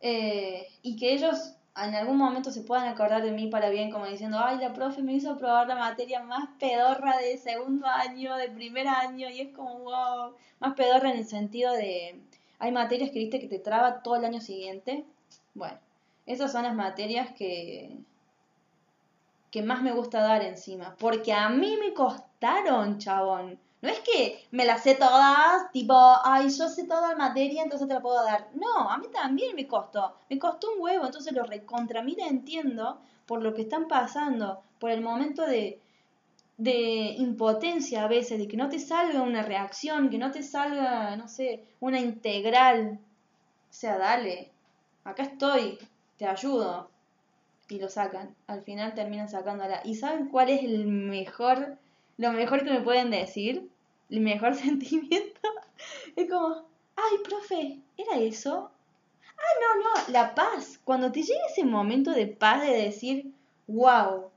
Eh, 0.00 0.68
y 0.82 0.94
que 0.94 1.12
ellos 1.12 1.54
en 1.76 1.96
algún 1.96 2.18
momento 2.18 2.52
se 2.52 2.62
puedan 2.62 2.86
acordar 2.86 3.24
de 3.24 3.32
mí 3.32 3.48
para 3.48 3.70
bien, 3.70 3.90
como 3.90 4.06
diciendo, 4.06 4.38
ay, 4.40 4.58
la 4.58 4.72
profe 4.72 5.02
me 5.02 5.14
hizo 5.14 5.36
probar 5.36 5.66
la 5.66 5.74
materia 5.74 6.22
más 6.22 6.48
pedorra 6.60 7.18
de 7.18 7.36
segundo 7.38 7.88
año, 7.88 8.36
de 8.36 8.50
primer 8.50 8.86
año, 8.86 9.28
y 9.28 9.40
es 9.40 9.48
como, 9.52 9.80
wow, 9.80 10.36
más 10.60 10.74
pedorra 10.74 11.10
en 11.10 11.18
el 11.18 11.26
sentido 11.26 11.72
de, 11.72 12.20
hay 12.58 12.72
materias 12.72 13.10
que 13.10 13.18
viste 13.18 13.40
que 13.40 13.48
te 13.48 13.58
traba 13.58 14.02
todo 14.02 14.16
el 14.16 14.24
año 14.24 14.40
siguiente. 14.40 15.04
Bueno, 15.54 15.78
esas 16.26 16.52
son 16.52 16.64
las 16.64 16.74
materias 16.74 17.32
que, 17.32 17.96
que 19.50 19.62
más 19.62 19.82
me 19.82 19.92
gusta 19.92 20.20
dar 20.20 20.42
encima. 20.42 20.96
Porque 20.98 21.32
a 21.32 21.48
mí 21.48 21.76
me 21.78 21.94
costaron, 21.94 22.98
chabón. 22.98 23.58
No 23.82 23.90
es 23.90 24.00
que 24.00 24.44
me 24.50 24.64
las 24.64 24.82
sé 24.82 24.94
todas, 24.94 25.70
tipo, 25.70 25.94
ay, 26.24 26.48
yo 26.48 26.68
sé 26.68 26.84
toda 26.84 27.10
la 27.10 27.16
materia, 27.16 27.62
entonces 27.62 27.86
te 27.86 27.94
la 27.94 28.00
puedo 28.00 28.22
dar. 28.24 28.48
No, 28.54 28.90
a 28.90 28.98
mí 28.98 29.06
también 29.12 29.54
me 29.54 29.68
costó. 29.68 30.14
Me 30.30 30.38
costó 30.38 30.72
un 30.72 30.80
huevo, 30.80 31.06
entonces 31.06 31.32
lo 31.32 31.44
recontra 31.44 32.02
mí 32.02 32.16
entiendo 32.18 32.98
por 33.26 33.42
lo 33.42 33.54
que 33.54 33.62
están 33.62 33.86
pasando, 33.86 34.62
por 34.78 34.90
el 34.90 35.02
momento 35.02 35.42
de, 35.46 35.80
de 36.56 37.14
impotencia 37.18 38.04
a 38.04 38.08
veces, 38.08 38.38
de 38.38 38.48
que 38.48 38.56
no 38.56 38.68
te 38.68 38.78
salga 38.78 39.22
una 39.22 39.42
reacción, 39.42 40.08
que 40.08 40.18
no 40.18 40.30
te 40.30 40.42
salga, 40.42 41.16
no 41.16 41.28
sé, 41.28 41.64
una 41.80 42.00
integral. 42.00 42.98
O 43.70 43.72
sea, 43.72 43.98
dale, 43.98 44.50
acá 45.04 45.24
estoy, 45.24 45.78
te 46.16 46.26
ayudo. 46.26 46.90
Y 47.68 47.80
lo 47.80 47.88
sacan. 47.88 48.34
Al 48.46 48.62
final 48.62 48.94
terminan 48.94 49.28
sacándola. 49.28 49.80
¿Y 49.84 49.96
saben 49.96 50.28
cuál 50.28 50.50
es 50.50 50.62
el 50.62 50.86
mejor, 50.86 51.76
lo 52.16 52.32
mejor 52.32 52.64
que 52.64 52.70
me 52.70 52.80
pueden 52.80 53.10
decir? 53.10 53.68
El 54.08 54.20
mejor 54.20 54.54
sentimiento. 54.56 55.40
es 56.14 56.30
como, 56.30 56.64
ay, 56.96 57.18
profe, 57.24 57.80
¿era 57.98 58.18
eso? 58.18 58.70
Ah, 59.36 59.54
no, 59.60 59.82
no, 59.82 60.12
la 60.12 60.34
paz. 60.34 60.80
Cuando 60.84 61.12
te 61.12 61.22
llega 61.22 61.40
ese 61.50 61.64
momento 61.64 62.12
de 62.12 62.28
paz 62.28 62.62
de 62.62 62.72
decir, 62.72 63.32
wow, 63.66 64.30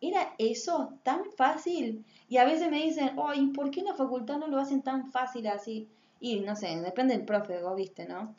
¿era 0.00 0.34
eso 0.38 0.94
tan 1.02 1.24
fácil? 1.36 2.04
Y 2.28 2.38
a 2.38 2.44
veces 2.44 2.70
me 2.70 2.82
dicen, 2.82 3.16
ay, 3.22 3.48
¿por 3.48 3.70
qué 3.70 3.80
en 3.80 3.86
la 3.86 3.94
facultad 3.94 4.38
no 4.38 4.46
lo 4.46 4.58
hacen 4.58 4.82
tan 4.82 5.10
fácil 5.10 5.46
así? 5.46 5.88
Y 6.20 6.40
no 6.40 6.56
sé, 6.56 6.80
depende 6.80 7.16
del 7.16 7.26
profe, 7.26 7.62
vos 7.62 7.76
viste, 7.76 8.06
¿no? 8.06 8.34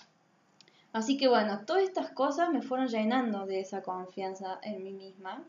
Así 0.93 1.17
que 1.17 1.27
bueno, 1.27 1.65
todas 1.65 1.83
estas 1.83 2.11
cosas 2.11 2.49
me 2.49 2.61
fueron 2.61 2.87
llenando 2.87 3.45
de 3.45 3.61
esa 3.61 3.81
confianza 3.81 4.59
en 4.61 4.83
mí 4.83 4.91
misma. 4.91 5.43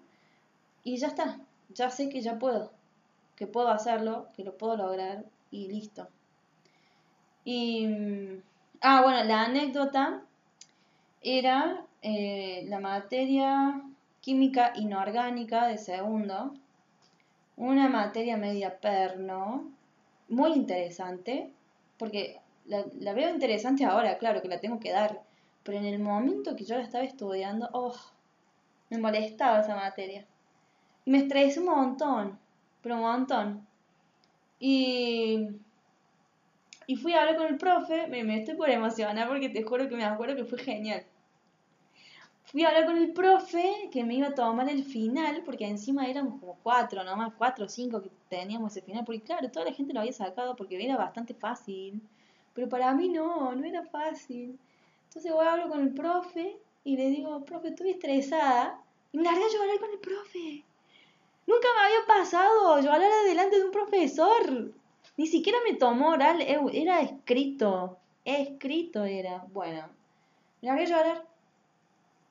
Y 0.85 0.97
ya 0.97 1.09
está, 1.09 1.41
ya 1.71 1.91
sé 1.91 2.09
que 2.09 2.21
ya 2.21 2.39
puedo, 2.39 2.73
que 3.37 3.47
puedo 3.47 3.69
hacerlo, 3.69 4.29
que 4.35 4.45
lo 4.45 4.57
puedo 4.57 4.77
lograr 4.77 5.25
y 5.51 5.69
listo. 5.69 6.09
Y, 7.45 7.89
ah, 8.81 9.03
bueno, 9.03 9.25
la 9.25 9.45
anécdota 9.45 10.23
era 11.23 11.85
eh, 12.03 12.65
la 12.69 12.79
materia 12.81 13.83
química 14.23 14.73
inorgánica 14.77 15.67
de 15.67 15.77
segundo, 15.77 16.55
una 17.57 17.89
materia 17.89 18.37
media 18.39 18.81
perno, 18.81 19.71
muy 20.29 20.53
interesante, 20.53 21.53
porque 21.99 22.41
la, 22.67 23.13
veo 23.13 23.29
interesante 23.29 23.85
ahora, 23.85 24.17
claro 24.19 24.41
que 24.41 24.49
la 24.49 24.61
tengo 24.61 24.81
que 24.81 24.93
dar, 24.93 25.21
pero 25.65 25.77
en 25.77 25.85
el 25.85 25.99
momento 25.99 26.57
que 26.57 26.65
yo 26.65 26.77
la 26.77 26.85
estaba 26.85 27.05
estudiando, 27.05 27.69
oh, 27.73 27.95
me 28.91 28.99
molestaba 28.99 29.61
esa 29.61 29.75
materia. 29.75 30.25
Y 31.05 31.11
me 31.11 31.19
estresé 31.19 31.61
un 31.61 31.67
montón, 31.67 32.39
pero 32.81 32.95
un 32.95 33.03
montón. 33.03 33.67
Y, 34.61 35.49
y 36.87 36.97
fui 36.97 37.13
a 37.13 37.23
hablar 37.23 37.37
con 37.37 37.49
el 37.49 37.59
profe, 37.59 38.07
me 38.07 38.39
estoy 38.39 38.55
por 38.55 38.71
emocionar 38.71 39.29
porque 39.29 39.49
te 39.49 39.65
juro 39.65 39.89
que 39.89 39.97
me 39.97 40.05
acuerdo 40.05 40.37
que 40.37 40.45
fue 40.45 40.59
genial. 40.59 41.05
Fui 42.45 42.65
a 42.65 42.69
hablar 42.69 42.87
con 42.87 42.97
el 42.99 43.13
profe 43.13 43.89
que 43.91 44.05
me 44.05 44.15
iba 44.15 44.29
a 44.29 44.35
tomar 44.35 44.69
el 44.69 44.85
final, 44.85 45.43
porque 45.45 45.67
encima 45.67 46.07
éramos 46.07 46.39
como 46.41 46.59
cuatro, 46.63 47.03
nomás 47.05 47.33
cuatro 47.39 47.65
o 47.67 47.69
cinco 47.69 48.03
que 48.03 48.11
teníamos 48.29 48.73
ese 48.73 48.85
final, 48.85 49.05
porque 49.05 49.23
claro, 49.23 49.51
toda 49.51 49.67
la 49.67 49.73
gente 49.73 49.95
lo 49.95 50.01
había 50.01 50.13
sacado 50.13 50.55
porque 50.57 50.85
era 50.85 50.97
bastante 50.97 51.35
fácil. 51.35 52.03
Pero 52.55 52.69
para 52.69 52.93
mí 52.95 53.09
no, 53.09 53.55
no 53.55 53.65
era 53.65 53.83
fácil. 53.85 54.59
Entonces 55.05 55.33
voy 55.33 55.47
a 55.47 55.53
hablar 55.53 55.69
con 55.69 55.81
el 55.81 55.95
profe 55.95 56.59
y 56.85 56.97
le 56.97 57.09
digo, 57.09 57.45
profe, 57.45 57.69
estoy 57.69 57.91
estresada. 57.91 58.79
Y 59.13 59.19
me 59.19 59.25
largué 59.25 59.45
a 59.45 59.53
llorar 59.53 59.79
con 59.79 59.91
el 59.91 59.99
profe. 59.99 60.65
Nunca 61.47 61.69
me 61.77 61.87
había 61.87 62.07
pasado 62.07 62.81
llorar 62.81 63.11
delante 63.27 63.59
de 63.59 63.65
un 63.65 63.71
profesor. 63.71 64.73
Ni 65.17 65.27
siquiera 65.27 65.59
me 65.69 65.77
tomó 65.77 66.11
oral, 66.11 66.41
era 66.41 67.01
escrito. 67.01 67.99
Escrito 68.25 69.05
era. 69.05 69.45
Bueno, 69.53 69.89
me 70.61 70.69
largué 70.69 70.85
a 70.85 70.89
llorar. 70.89 71.32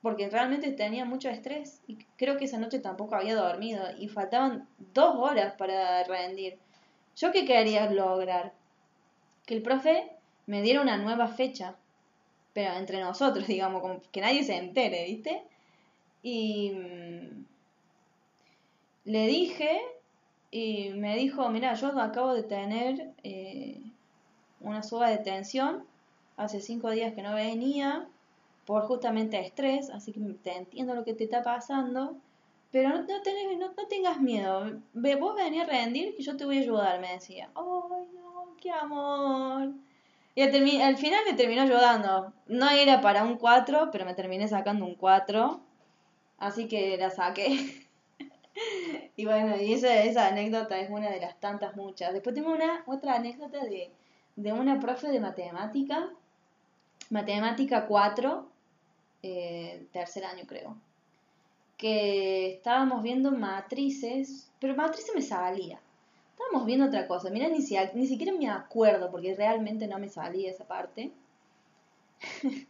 Porque 0.02 0.28
realmente 0.28 0.72
tenía 0.72 1.04
mucho 1.04 1.30
estrés. 1.30 1.80
Y 1.86 1.96
creo 2.16 2.36
que 2.36 2.46
esa 2.46 2.58
noche 2.58 2.80
tampoco 2.80 3.14
había 3.14 3.36
dormido. 3.36 3.84
Y 3.98 4.08
faltaban 4.08 4.68
dos 4.92 5.14
horas 5.16 5.54
para 5.54 6.04
rendir. 6.04 6.58
¿Yo 7.16 7.30
qué 7.32 7.44
quería 7.44 7.88
lograr? 7.90 8.52
Que 9.46 9.54
el 9.54 9.62
profe 9.62 10.10
me 10.46 10.62
diera 10.62 10.82
una 10.82 10.96
nueva 10.96 11.28
fecha 11.28 11.76
pero 12.52 12.74
entre 12.74 13.00
nosotros, 13.00 13.46
digamos, 13.48 13.82
como 13.82 14.00
que 14.10 14.20
nadie 14.20 14.44
se 14.44 14.56
entere, 14.56 15.04
¿viste? 15.06 15.42
Y 16.22 16.72
mm, 16.72 17.44
le 19.04 19.26
dije 19.26 19.80
y 20.50 20.90
me 20.90 21.16
dijo, 21.16 21.48
mira, 21.48 21.74
yo 21.74 21.98
acabo 22.00 22.34
de 22.34 22.42
tener 22.42 23.12
eh, 23.22 23.80
una 24.60 24.82
suba 24.82 25.08
de 25.08 25.18
tensión, 25.18 25.84
hace 26.36 26.60
cinco 26.60 26.90
días 26.90 27.14
que 27.14 27.22
no 27.22 27.34
venía 27.34 28.06
por 28.66 28.82
justamente 28.84 29.40
estrés, 29.40 29.90
así 29.90 30.12
que 30.12 30.20
te 30.42 30.56
entiendo 30.56 30.94
lo 30.94 31.04
que 31.04 31.14
te 31.14 31.24
está 31.24 31.42
pasando, 31.42 32.16
pero 32.70 32.88
no, 32.88 33.02
no, 33.02 33.58
no, 33.58 33.86
tengas 33.88 34.20
miedo, 34.20 34.80
vos 34.94 35.36
venís 35.36 35.62
a 35.62 35.66
rendir 35.66 36.16
que 36.16 36.22
yo 36.22 36.36
te 36.36 36.44
voy 36.44 36.58
a 36.58 36.60
ayudar, 36.60 37.00
me 37.00 37.12
decía. 37.12 37.50
¡Ay, 37.54 38.06
no, 38.14 38.56
qué 38.60 38.70
amor! 38.70 39.72
Y 40.34 40.42
al, 40.42 40.96
final 40.96 41.20
me 41.26 41.34
terminó 41.34 41.62
ayudando. 41.62 42.32
No 42.46 42.70
era 42.70 43.00
para 43.02 43.24
un 43.24 43.36
4, 43.36 43.90
pero 43.92 44.06
me 44.06 44.14
terminé 44.14 44.48
sacando 44.48 44.86
un 44.86 44.94
4. 44.94 45.60
Así 46.38 46.68
que 46.68 46.96
la 46.96 47.10
saqué. 47.10 47.84
y 49.16 49.24
bueno, 49.26 49.56
y 49.60 49.74
esa, 49.74 50.02
esa 50.02 50.28
anécdota 50.28 50.78
es 50.80 50.90
una 50.90 51.10
de 51.10 51.20
las 51.20 51.38
tantas 51.38 51.76
muchas. 51.76 52.14
Después 52.14 52.34
tengo 52.34 52.50
una 52.52 52.82
otra 52.86 53.16
anécdota 53.16 53.62
de, 53.64 53.90
de 54.36 54.52
una 54.52 54.80
profe 54.80 55.08
de 55.08 55.20
matemática. 55.20 56.08
Matemática 57.10 57.86
4, 57.86 58.48
eh, 59.22 59.86
tercer 59.92 60.24
año 60.24 60.44
creo. 60.46 60.76
que 61.76 62.54
estábamos 62.54 63.02
viendo 63.02 63.32
matrices, 63.32 64.50
pero 64.60 64.76
matrices 64.76 65.14
me 65.14 65.22
salía. 65.22 65.80
Estábamos 66.32 66.66
viendo 66.66 66.86
otra 66.86 67.06
cosa, 67.08 67.30
mira, 67.30 67.48
ni, 67.48 67.58
ni 67.94 68.06
siquiera 68.06 68.32
me 68.32 68.48
acuerdo 68.48 69.10
porque 69.10 69.34
realmente 69.34 69.86
no 69.86 69.98
me 69.98 70.08
salía 70.08 70.50
esa 70.50 70.64
parte. 70.66 71.12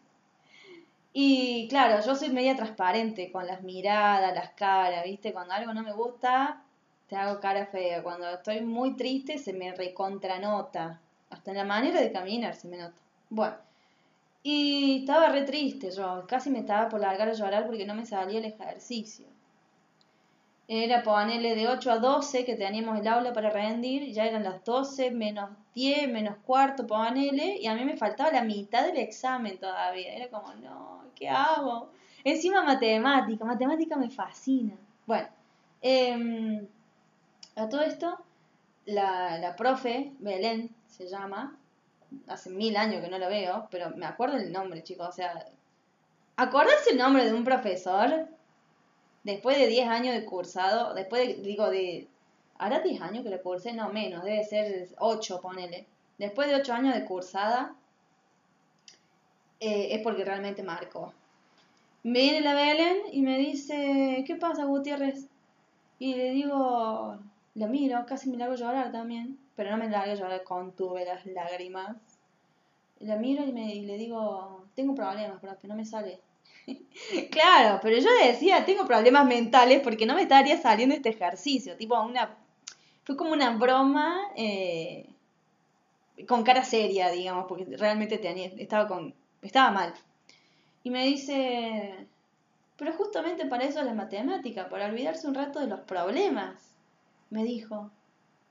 y 1.13 1.69
claro, 1.69 2.05
yo 2.05 2.15
soy 2.15 2.31
media 2.31 2.57
transparente 2.57 3.31
con 3.33 3.47
las 3.47 3.63
miradas, 3.63 4.35
las 4.35 4.51
caras, 4.51 5.05
¿viste? 5.05 5.33
Cuando 5.33 5.55
algo 5.55 5.75
no 5.75 5.83
me 5.83 5.93
gusta, 5.93 6.63
te 7.09 7.17
hago 7.17 7.41
cara 7.41 7.67
fea. 7.67 8.03
Cuando 8.03 8.29
estoy 8.31 8.63
muy 8.63 8.97
triste, 8.97 9.39
se 9.39 9.53
me 9.53 9.75
recontranota. 9.75 11.01
Hasta 11.31 11.51
en 11.51 11.59
la 11.59 11.65
manera 11.65 12.01
de 12.01 12.13
caminar 12.13 12.55
se 12.55 12.69
me 12.69 12.79
nota. 12.79 13.01
Bueno, 13.31 13.57
y 14.43 15.01
estaba 15.01 15.29
re 15.29 15.43
triste 15.43 15.91
yo, 15.91 16.25
casi 16.27 16.51
me 16.51 16.61
estaba 16.61 16.89
por 16.89 17.01
largar 17.01 17.29
a 17.29 17.33
llorar 17.33 17.67
porque 17.67 17.87
no 17.87 17.95
me 17.95 18.07
salía 18.07 18.39
el 18.39 18.45
ejercicio. 18.47 19.27
Era 20.69 21.03
ponerle 21.03 21.55
de 21.55 21.69
8 21.69 21.91
a 21.93 21.99
12 21.99 22.45
que 22.45 22.57
teníamos 22.57 22.99
el 22.99 23.07
aula 23.07 23.33
para 23.33 23.51
rendir, 23.51 24.11
ya 24.13 24.25
eran 24.25 24.45
las 24.45 24.65
12 24.65 25.11
menos 25.11 25.51
10, 25.75 26.09
menos 26.11 26.37
cuarto, 26.47 26.87
ponele, 26.87 27.59
y 27.61 27.67
a 27.67 27.75
mí 27.75 27.85
me 27.85 27.97
faltaba 27.97 28.31
la 28.33 28.43
mitad 28.43 28.85
del 28.85 28.97
examen 28.97 29.59
todavía. 29.59 30.15
Era 30.15 30.29
como, 30.29 30.55
no, 30.55 31.05
¿qué 31.15 31.29
hago? 31.29 31.91
Encima 32.25 32.63
matemática, 32.63 33.45
matemática 33.45 33.97
me 33.97 34.11
fascina. 34.11 34.75
Bueno, 35.07 35.29
em, 35.83 36.67
a 37.57 37.69
todo 37.69 37.83
esto, 37.83 38.19
la, 38.87 39.39
la 39.39 39.55
profe, 39.57 40.13
Belén 40.21 40.71
se 40.87 41.07
llama, 41.09 41.57
hace 42.29 42.51
mil 42.51 42.77
años 42.77 43.03
que 43.03 43.09
no 43.09 43.19
lo 43.19 43.29
veo, 43.29 43.69
pero 43.71 43.91
me 43.97 44.07
acuerdo 44.07 44.37
el 44.37 44.53
nombre, 44.53 44.83
chicos. 44.83 45.09
O 45.09 45.13
sea, 45.13 45.47
acordarse 46.37 46.91
el 46.91 46.99
nombre 46.99 47.25
de 47.25 47.33
un 47.33 47.45
profesor 47.45 48.29
después 49.25 49.59
de 49.59 49.67
10 49.67 49.89
años 49.89 50.15
de 50.15 50.25
cursado, 50.25 50.95
después 50.95 51.27
de, 51.27 51.35
digo, 51.43 51.71
de. 51.71 52.09
¿Hará 52.59 52.81
10 52.81 53.01
años 53.03 53.25
que 53.25 53.31
lo 53.31 53.43
cursé? 53.43 53.73
No, 53.73 53.89
menos, 53.91 54.25
debe 54.25 54.45
ser 54.45 54.89
8, 54.99 55.41
ponele. 55.41 55.87
Después 56.19 56.49
de 56.49 56.57
8 56.57 56.73
años 56.73 56.95
de 56.95 57.05
cursada, 57.05 57.75
eh, 59.61 59.89
es 59.95 60.03
porque 60.03 60.25
realmente 60.25 60.63
marcó. 60.63 61.13
Viene 62.05 62.41
la 62.41 62.55
Belén 62.55 62.99
y 63.13 63.23
me 63.23 63.39
dice, 63.39 64.25
¿qué 64.27 64.37
pasa, 64.37 64.65
Gutiérrez? 64.65 65.27
Y 65.99 66.15
le 66.15 66.31
digo, 66.31 67.19
la 67.55 67.67
miro, 67.67 68.05
casi 68.07 68.31
me 68.31 68.37
la 68.37 68.47
hago 68.47 68.55
llorar 68.55 68.93
también 68.93 69.39
pero 69.57 69.71
no 69.71 69.77
me 69.77 69.89
largue 69.89 70.17
yo 70.17 70.27
contuve 70.45 71.05
las 71.05 71.25
lágrimas. 71.27 71.97
La 73.01 73.17
miro 73.17 73.45
y, 73.45 73.53
me, 73.53 73.75
le 73.75 73.97
digo, 73.97 74.65
tengo 74.75 74.95
problemas, 74.95 75.41
profe, 75.41 75.67
no 75.67 75.75
me 75.75 75.85
sale. 75.85 76.21
claro, 77.31 77.81
pero 77.83 77.99
yo 77.99 78.09
decía, 78.25 78.65
tengo 78.65 78.87
problemas 78.87 79.27
mentales 79.27 79.81
porque 79.83 80.07
no 80.07 80.15
me 80.15 80.23
estaría 80.23 80.61
saliendo 80.61 80.95
este 80.95 81.11
ejercicio. 81.11 81.77
Tipo, 81.77 82.01
una. 82.01 82.37
Fue 83.05 83.17
como 83.17 83.33
una 83.33 83.51
broma 83.57 84.17
eh, 84.37 85.09
con 86.29 86.45
cara 86.45 86.65
seria, 86.65 87.11
digamos, 87.11 87.47
porque 87.49 87.65
realmente 87.77 88.19
tenía, 88.19 88.47
estaba, 88.59 88.87
con, 88.87 89.15
estaba 89.43 89.71
mal. 89.71 89.95
Y 90.85 90.91
me 90.91 91.05
dice, 91.05 92.07
pero 92.77 92.93
justamente 92.93 93.47
para 93.47 93.65
eso 93.65 93.81
es 93.81 93.87
la 93.87 93.95
matemática, 93.95 94.69
para 94.69 94.87
olvidarse 94.87 95.27
un 95.27 95.35
rato 95.35 95.61
de 95.61 95.67
los 95.67 95.81
problemas. 95.81 96.75
Me 97.31 97.45
dijo, 97.45 97.91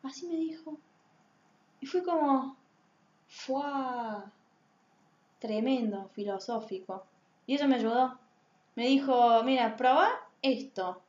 así 0.04 0.26
me 0.28 0.36
dijo. 0.36 0.78
Y 1.82 1.88
fue 1.88 2.04
como, 2.04 2.56
fue 3.28 3.64
tremendo, 5.40 6.10
filosófico. 6.14 7.04
Y 7.48 7.56
eso 7.56 7.68
me 7.68 7.76
ayudó. 7.76 8.20
Me 8.76 8.86
dijo, 8.86 9.44
mira, 9.44 9.76
prueba 9.76 10.12
esto. 10.44 11.02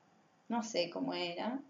No 0.49 0.63
sé 0.63 0.91
cómo 0.91 1.13
era. 1.13 1.61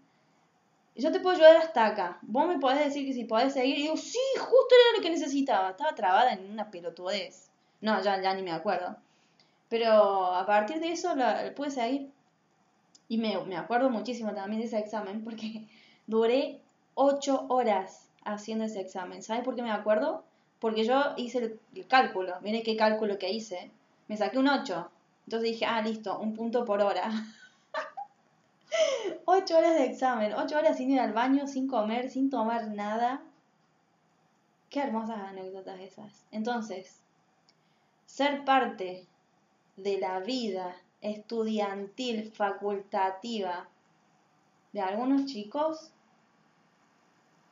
Yo 0.95 1.11
te 1.11 1.19
puedo 1.19 1.35
ayudar 1.35 1.57
hasta 1.57 1.85
acá. 1.85 2.19
Vos 2.21 2.47
me 2.47 2.59
podés 2.59 2.85
decir 2.85 3.05
que 3.05 3.13
si 3.13 3.25
podés 3.25 3.53
seguir. 3.53 3.77
Y 3.77 3.81
digo, 3.83 3.97
sí, 3.97 4.19
justo 4.37 4.75
era 4.75 4.97
lo 4.97 5.03
que 5.03 5.09
necesitaba. 5.09 5.71
Estaba 5.71 5.95
trabada 5.95 6.33
en 6.33 6.49
una 6.49 6.71
pelotudez. 6.71 7.49
No, 7.81 8.01
ya, 8.01 8.21
ya 8.21 8.33
ni 8.33 8.41
me 8.41 8.51
acuerdo. 8.51 8.95
Pero 9.67 10.33
a 10.33 10.45
partir 10.45 10.79
de 10.79 10.93
eso 10.93 11.13
la, 11.15 11.53
pude 11.55 11.71
seguir. 11.71 12.09
Y 13.09 13.17
me, 13.17 13.37
me 13.45 13.57
acuerdo 13.57 13.89
muchísimo 13.89 14.33
también 14.33 14.61
de 14.61 14.67
ese 14.67 14.79
examen 14.79 15.23
porque 15.25 15.67
duré 16.07 16.61
ocho 16.95 17.45
horas 17.49 18.02
haciendo 18.25 18.65
ese 18.65 18.81
examen. 18.81 19.21
¿Sabes 19.21 19.43
por 19.43 19.55
qué 19.55 19.63
me 19.63 19.71
acuerdo? 19.71 20.23
Porque 20.59 20.85
yo 20.85 21.13
hice 21.17 21.59
el, 21.73 21.87
cálculo. 21.87 22.35
Mire 22.41 22.63
qué 22.63 22.75
cálculo 22.75 23.17
que 23.17 23.31
hice. 23.31 23.71
Me 24.07 24.17
saqué 24.17 24.37
un 24.37 24.47
8. 24.47 24.89
Entonces 25.25 25.51
dije, 25.51 25.65
ah, 25.65 25.81
listo, 25.81 26.19
un 26.19 26.33
punto 26.33 26.65
por 26.65 26.81
hora. 26.81 27.09
8 29.25 29.57
horas 29.57 29.75
de 29.75 29.85
examen, 29.85 30.33
8 30.33 30.57
horas 30.57 30.77
sin 30.77 30.91
ir 30.91 30.99
al 30.99 31.13
baño, 31.13 31.47
sin 31.47 31.67
comer, 31.67 32.09
sin 32.09 32.29
tomar 32.29 32.69
nada. 32.69 33.21
Qué 34.69 34.81
hermosas 34.81 35.19
anécdotas 35.19 35.79
esas. 35.79 36.25
Entonces, 36.31 37.01
ser 38.05 38.43
parte 38.43 39.07
de 39.77 39.99
la 39.99 40.19
vida 40.19 40.75
estudiantil, 41.01 42.31
facultativa 42.31 43.67
de 44.71 44.81
algunos 44.81 45.25
chicos 45.25 45.92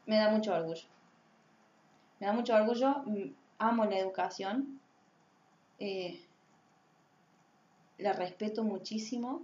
me 0.05 0.17
da 0.17 0.29
mucho 0.29 0.53
orgullo. 0.53 0.83
Me 2.19 2.27
da 2.27 2.33
mucho 2.33 2.53
orgullo, 2.55 3.03
mm, 3.05 3.33
amo 3.59 3.85
la 3.85 3.97
educación, 3.97 4.79
eh, 5.79 6.19
la 7.97 8.13
respeto 8.13 8.63
muchísimo 8.63 9.41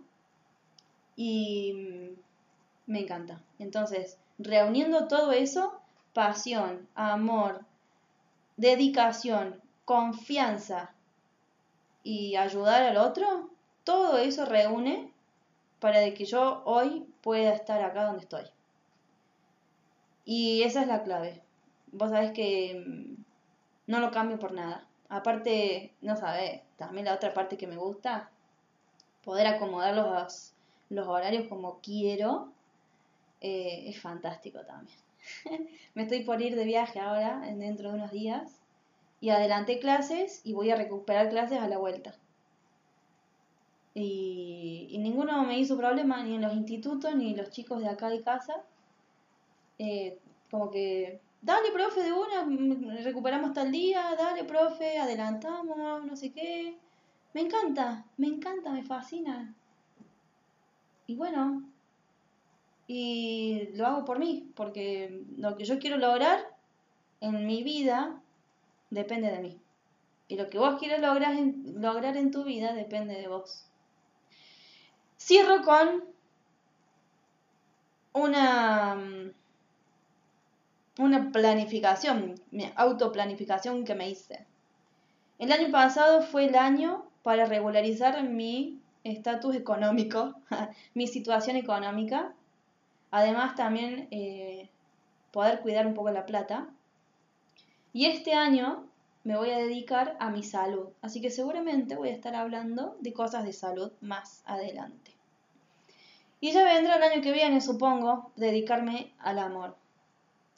y 1.15 1.73
mm, 1.73 2.91
me 2.91 2.99
encanta. 3.01 3.41
Entonces, 3.59 4.17
reuniendo 4.37 5.07
todo 5.07 5.31
eso, 5.31 5.79
pasión, 6.13 6.87
amor, 6.95 7.65
dedicación, 8.55 9.61
confianza 9.85 10.91
y 12.03 12.35
ayudar 12.35 12.83
al 12.83 12.97
otro, 12.97 13.49
todo 13.83 14.17
eso 14.17 14.45
reúne 14.45 15.11
para 15.79 16.13
que 16.13 16.25
yo 16.25 16.63
hoy 16.65 17.05
pueda 17.21 17.53
estar 17.53 17.81
acá 17.81 18.05
donde 18.05 18.23
estoy. 18.23 18.43
Y 20.29 20.63
esa 20.63 20.81
es 20.81 20.87
la 20.89 21.03
clave. 21.03 21.41
Vos 21.93 22.09
sabés 22.09 22.33
que 22.33 22.83
mm, 22.85 23.23
no 23.87 23.99
lo 24.01 24.11
cambio 24.11 24.37
por 24.37 24.51
nada. 24.51 24.85
Aparte, 25.07 25.93
no 26.01 26.17
sabés, 26.17 26.63
también 26.75 27.05
la 27.05 27.15
otra 27.15 27.33
parte 27.33 27.57
que 27.57 27.65
me 27.65 27.77
gusta, 27.77 28.29
poder 29.23 29.47
acomodar 29.47 29.95
los, 29.95 30.53
los 30.89 31.07
horarios 31.07 31.47
como 31.47 31.79
quiero, 31.79 32.51
eh, 33.39 33.85
es 33.87 34.01
fantástico 34.01 34.59
también. 34.65 34.97
me 35.95 36.03
estoy 36.03 36.23
por 36.25 36.41
ir 36.41 36.57
de 36.57 36.65
viaje 36.65 36.99
ahora, 36.99 37.39
dentro 37.55 37.89
de 37.89 37.95
unos 37.95 38.11
días, 38.11 38.59
y 39.21 39.29
adelanté 39.29 39.79
clases 39.79 40.41
y 40.43 40.51
voy 40.51 40.71
a 40.71 40.75
recuperar 40.75 41.29
clases 41.29 41.61
a 41.61 41.69
la 41.69 41.77
vuelta. 41.77 42.15
Y, 43.93 44.87
y 44.91 44.97
ninguno 44.97 45.41
me 45.45 45.57
hizo 45.57 45.77
problema, 45.77 46.21
ni 46.23 46.35
en 46.35 46.41
los 46.41 46.53
institutos, 46.53 47.15
ni 47.15 47.33
los 47.33 47.49
chicos 47.49 47.79
de 47.79 47.87
acá 47.87 48.09
de 48.09 48.21
casa. 48.23 48.65
Eh, 49.79 50.19
como 50.49 50.71
que, 50.71 51.21
dale, 51.41 51.71
profe, 51.71 52.03
de 52.03 52.13
una, 52.13 52.45
mm, 52.45 53.03
recuperamos 53.03 53.53
tal 53.53 53.71
día, 53.71 54.15
dale, 54.17 54.43
profe, 54.43 54.97
adelantamos, 54.97 56.05
no 56.05 56.15
sé 56.15 56.31
qué. 56.31 56.77
Me 57.33 57.41
encanta, 57.41 58.05
me 58.17 58.27
encanta, 58.27 58.71
me 58.71 58.83
fascina. 58.83 59.53
Y 61.07 61.15
bueno, 61.15 61.63
y 62.87 63.69
lo 63.73 63.85
hago 63.85 64.05
por 64.05 64.19
mí, 64.19 64.51
porque 64.55 65.23
lo 65.37 65.55
que 65.57 65.65
yo 65.65 65.77
quiero 65.79 65.97
lograr 65.97 66.39
en 67.21 67.45
mi 67.45 67.63
vida 67.63 68.21
depende 68.89 69.29
de 69.29 69.39
mí. 69.39 69.61
Y 70.29 70.35
lo 70.35 70.49
que 70.49 70.57
vos 70.59 70.79
quieres 70.79 71.01
lograr 71.01 71.35
lograr 71.65 72.17
en 72.17 72.31
tu 72.31 72.43
vida 72.43 72.73
depende 72.73 73.15
de 73.15 73.27
vos. 73.27 73.65
Cierro 75.17 75.61
con 75.63 76.03
una 78.13 78.95
mm, 78.95 79.31
una 80.99 81.31
planificación, 81.31 82.35
mi 82.51 82.71
autoplanificación 82.75 83.85
que 83.85 83.95
me 83.95 84.09
hice. 84.09 84.45
El 85.37 85.51
año 85.51 85.71
pasado 85.71 86.21
fue 86.21 86.45
el 86.45 86.55
año 86.55 87.05
para 87.23 87.45
regularizar 87.45 88.23
mi 88.23 88.79
estatus 89.03 89.55
económico, 89.55 90.35
mi 90.93 91.07
situación 91.07 91.55
económica. 91.55 92.33
Además 93.11 93.55
también 93.55 94.07
eh, 94.11 94.69
poder 95.31 95.59
cuidar 95.61 95.85
un 95.85 95.93
poco 95.93 96.09
la 96.09 96.25
plata. 96.25 96.67
Y 97.93 98.05
este 98.05 98.33
año 98.33 98.85
me 99.23 99.37
voy 99.37 99.51
a 99.51 99.57
dedicar 99.57 100.17
a 100.19 100.29
mi 100.29 100.43
salud. 100.43 100.89
Así 101.01 101.21
que 101.21 101.29
seguramente 101.29 101.95
voy 101.95 102.09
a 102.09 102.13
estar 102.13 102.35
hablando 102.35 102.97
de 103.01 103.13
cosas 103.13 103.43
de 103.43 103.53
salud 103.53 103.91
más 104.01 104.41
adelante. 104.45 105.11
Y 106.39 106.51
ya 106.51 106.63
vendrá 106.63 106.95
el 106.95 107.03
año 107.03 107.21
que 107.21 107.31
viene, 107.31 107.61
supongo, 107.61 108.31
dedicarme 108.35 109.13
al 109.19 109.39
amor 109.39 109.75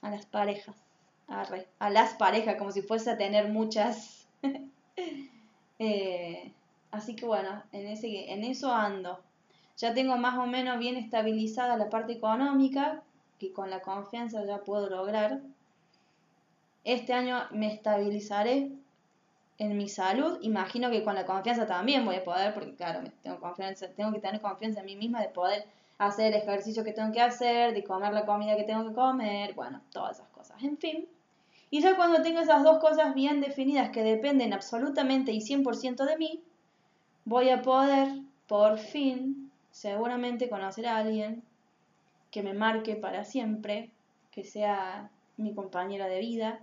a 0.01 0.09
las 0.09 0.25
parejas. 0.25 0.75
A, 1.27 1.89
las 1.89 2.15
parejas, 2.15 2.55
como 2.55 2.71
si 2.71 2.81
fuese 2.81 3.11
a 3.11 3.17
tener 3.17 3.49
muchas. 3.49 4.27
Eh, 5.81 6.51
así 6.91 7.15
que 7.15 7.25
bueno, 7.25 7.63
en, 7.71 7.87
ese, 7.87 8.33
en 8.33 8.43
eso 8.43 8.73
ando. 8.73 9.17
Ya 9.77 9.93
tengo 9.93 10.17
más 10.17 10.37
o 10.37 10.45
menos 10.45 10.77
bien 10.77 10.97
estabilizada 10.97 11.77
la 11.77 11.89
parte 11.89 12.11
económica, 12.11 13.01
que 13.39 13.53
con 13.53 13.69
la 13.69 13.81
confianza 13.81 14.43
ya 14.43 14.57
puedo 14.65 14.89
lograr. 14.89 15.39
Este 16.83 17.13
año 17.13 17.43
me 17.51 17.73
estabilizaré 17.73 18.73
en 19.57 19.77
mi 19.77 19.87
salud. 19.87 20.39
Imagino 20.41 20.91
que 20.91 21.05
con 21.05 21.15
la 21.15 21.25
confianza 21.25 21.65
también 21.65 22.03
voy 22.03 22.17
a 22.17 22.25
poder, 22.25 22.53
porque 22.53 22.75
claro, 22.75 23.09
tengo 23.23 23.39
confianza, 23.39 23.87
tengo 23.95 24.11
que 24.11 24.19
tener 24.19 24.41
confianza 24.41 24.81
en 24.81 24.85
mí 24.85 24.97
misma 24.97 25.21
de 25.21 25.29
poder 25.29 25.65
hacer 25.99 26.33
el 26.33 26.41
ejercicio 26.41 26.83
que 26.83 26.93
tengo 26.93 27.11
que 27.11 27.21
hacer, 27.21 27.73
de 27.73 27.83
comer 27.83 28.13
la 28.13 28.25
comida 28.25 28.55
que 28.55 28.63
tengo 28.63 28.87
que 28.87 28.95
comer, 28.95 29.53
bueno, 29.53 29.81
todas 29.91 30.17
esas 30.17 30.29
cosas. 30.29 30.63
En 30.63 30.77
fin. 30.77 31.07
Y 31.69 31.81
ya 31.81 31.95
cuando 31.95 32.23
tengo 32.23 32.39
esas 32.39 32.63
dos 32.63 32.79
cosas 32.79 33.13
bien 33.13 33.41
definidas 33.41 33.89
que 33.91 34.01
dependen 34.01 34.53
absolutamente 34.53 35.31
y 35.33 35.41
100% 35.41 36.05
de 36.05 36.17
mí, 36.17 36.41
voy 37.25 37.49
a 37.49 37.61
poder, 37.61 38.07
por 38.47 38.79
fin, 38.79 39.51
seguramente 39.71 40.49
conocer 40.49 40.87
a 40.87 40.97
alguien 40.97 41.43
que 42.31 42.43
me 42.43 42.53
marque 42.53 42.95
para 42.95 43.25
siempre, 43.25 43.91
que 44.31 44.43
sea 44.43 45.11
mi 45.37 45.53
compañera 45.53 46.07
de 46.07 46.21
vida, 46.21 46.59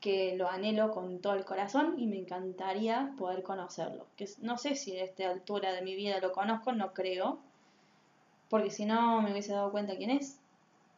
que 0.00 0.36
lo 0.36 0.48
anhelo 0.48 0.90
con 0.90 1.20
todo 1.20 1.34
el 1.34 1.44
corazón 1.44 1.94
y 1.98 2.06
me 2.06 2.18
encantaría 2.18 3.14
poder 3.16 3.42
conocerlo. 3.42 4.06
Que 4.16 4.28
no 4.42 4.58
sé 4.58 4.76
si 4.76 4.96
a 4.98 5.04
esta 5.04 5.30
altura 5.30 5.72
de 5.72 5.82
mi 5.82 5.96
vida 5.96 6.20
lo 6.20 6.32
conozco, 6.32 6.72
no 6.72 6.92
creo, 6.92 7.40
porque 8.48 8.70
si 8.70 8.84
no 8.86 9.22
me 9.22 9.32
hubiese 9.32 9.52
dado 9.52 9.70
cuenta 9.70 9.96
quién 9.96 10.10
es. 10.10 10.38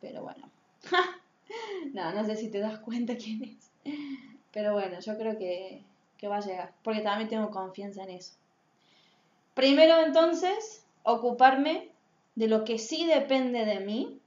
Pero 0.01 0.23
bueno. 0.23 0.49
no, 1.95 2.13
no 2.13 2.25
sé 2.25 2.37
si 2.37 2.51
te 2.51 2.59
das 2.59 2.79
cuenta 2.81 3.17
quién 3.17 3.45
es. 3.45 3.71
Pero 4.53 4.73
bueno, 4.73 5.01
yo 5.01 5.17
creo 5.17 5.39
que, 5.39 5.83
que 6.17 6.29
va 6.29 6.39
a 6.39 6.41
llegar, 6.41 6.73
porque 6.83 7.01
también 7.01 7.29
tengo 7.29 7.51
confianza 7.51 8.03
en 8.03 8.11
eso. 8.11 8.35
Primero 9.55 10.01
entonces, 10.01 10.85
ocuparme 11.03 11.91
de 12.35 12.49
lo 12.49 12.65
que 12.65 12.79
sí 12.79 13.07
depende 13.07 13.65
de 13.65 13.81
mí 13.81 14.21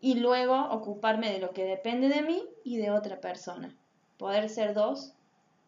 y 0.00 0.14
luego 0.14 0.68
ocuparme 0.70 1.30
de 1.30 1.38
lo 1.38 1.50
que 1.50 1.64
depende 1.64 2.08
de 2.08 2.22
mí 2.22 2.42
y 2.64 2.78
de 2.78 2.90
otra 2.90 3.20
persona. 3.20 3.74
Poder 4.18 4.48
ser 4.48 4.74
dos, 4.74 5.12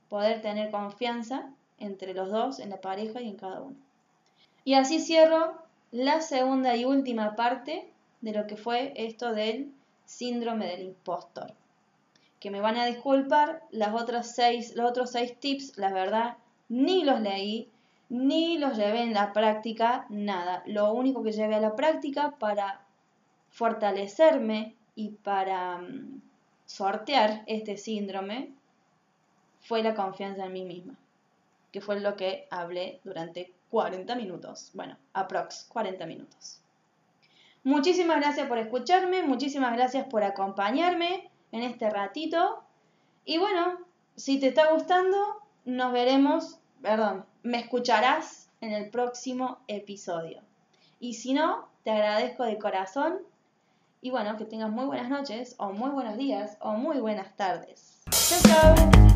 poder 0.09 0.41
tener 0.41 0.71
confianza 0.71 1.53
entre 1.79 2.15
los 2.15 2.31
dos, 2.31 2.59
en 2.59 2.71
la 2.71 2.81
pareja 2.81 3.21
y 3.21 3.29
en 3.29 3.37
cada 3.37 3.61
uno. 3.61 3.77
Y 4.65 4.75
así 4.75 5.01
cierro 5.01 5.62
la 5.93 6.23
segunda 6.23 6.75
y 6.75 6.87
última 6.87 7.37
parte 7.37 7.93
de 8.23 8.33
lo 8.33 8.47
que 8.47 8.57
fue 8.57 8.95
esto 8.97 9.35
del 9.35 9.71
síndrome 10.07 10.67
del 10.67 10.83
impostor. 10.83 11.53
Que 12.41 12.51
me 12.51 12.61
van 12.61 12.77
a 12.77 12.87
disculpar, 12.87 13.63
las 13.71 13.95
otras 13.95 14.35
seis, 14.35 14.75
los 14.75 14.91
otros 14.91 15.13
seis 15.13 15.39
tips, 15.39 15.77
la 15.77 15.93
verdad, 15.93 16.39
ni 16.71 17.05
los 17.05 17.21
leí, 17.21 17.69
ni 18.09 18.59
los 18.59 18.77
llevé 18.77 19.03
en 19.03 19.13
la 19.13 19.33
práctica, 19.35 20.07
nada. 20.09 20.63
Lo 20.67 20.93
único 20.93 21.23
que 21.23 21.33
llevé 21.33 21.57
a 21.57 21.61
la 21.61 21.77
práctica 21.77 22.35
para 22.39 22.81
fortalecerme 23.51 24.75
y 24.95 25.11
para 25.11 25.79
mm, 25.79 26.23
sortear 26.65 27.43
este 27.47 27.77
síndrome 27.77 28.51
fue 29.61 29.83
la 29.83 29.95
confianza 29.95 30.47
en 30.47 30.53
mí 30.53 30.65
misma, 30.65 30.95
que 31.71 31.83
fue 31.83 32.01
lo 32.01 32.17
que 32.17 32.47
hablé 32.51 33.01
durante 33.05 33.53
40 33.73 34.15
minutos. 34.15 34.71
Bueno, 34.75 34.97
aprox 35.13 35.65
40 35.65 36.07
minutos. 36.07 36.61
Muchísimas 37.65 38.19
gracias 38.21 38.47
por 38.47 38.59
escucharme, 38.59 39.25
muchísimas 39.25 39.73
gracias 39.73 40.07
por 40.07 40.23
acompañarme 40.23 41.29
en 41.51 41.63
este 41.65 41.91
ratito. 41.91 42.63
Y 43.25 43.39
bueno, 43.39 43.79
si 44.15 44.39
te 44.39 44.49
está 44.49 44.73
gustando, 44.73 45.19
nos 45.65 45.93
veremos 45.93 46.61
perdón, 46.83 47.25
me 47.43 47.61
escucharás 47.61 48.51
en 48.61 48.73
el 48.73 48.91
próximo 48.91 49.59
episodio. 49.69 50.43
Y 51.01 51.15
si 51.15 51.33
no, 51.33 51.69
te 51.85 51.91
agradezco 51.91 52.45
de 52.45 52.59
corazón 52.59 53.21
y 54.01 54.11
bueno, 54.11 54.37
que 54.37 54.45
tengas 54.45 54.71
muy 54.71 54.85
buenas 54.85 55.09
noches 55.09 55.55
o 55.59 55.73
muy 55.73 55.91
buenos 55.91 56.17
días 56.19 56.59
o 56.61 56.73
muy 56.73 56.99
buenas 56.99 57.35
tardes. 57.37 58.03
Chao, 58.11 58.75
chao. 58.75 59.12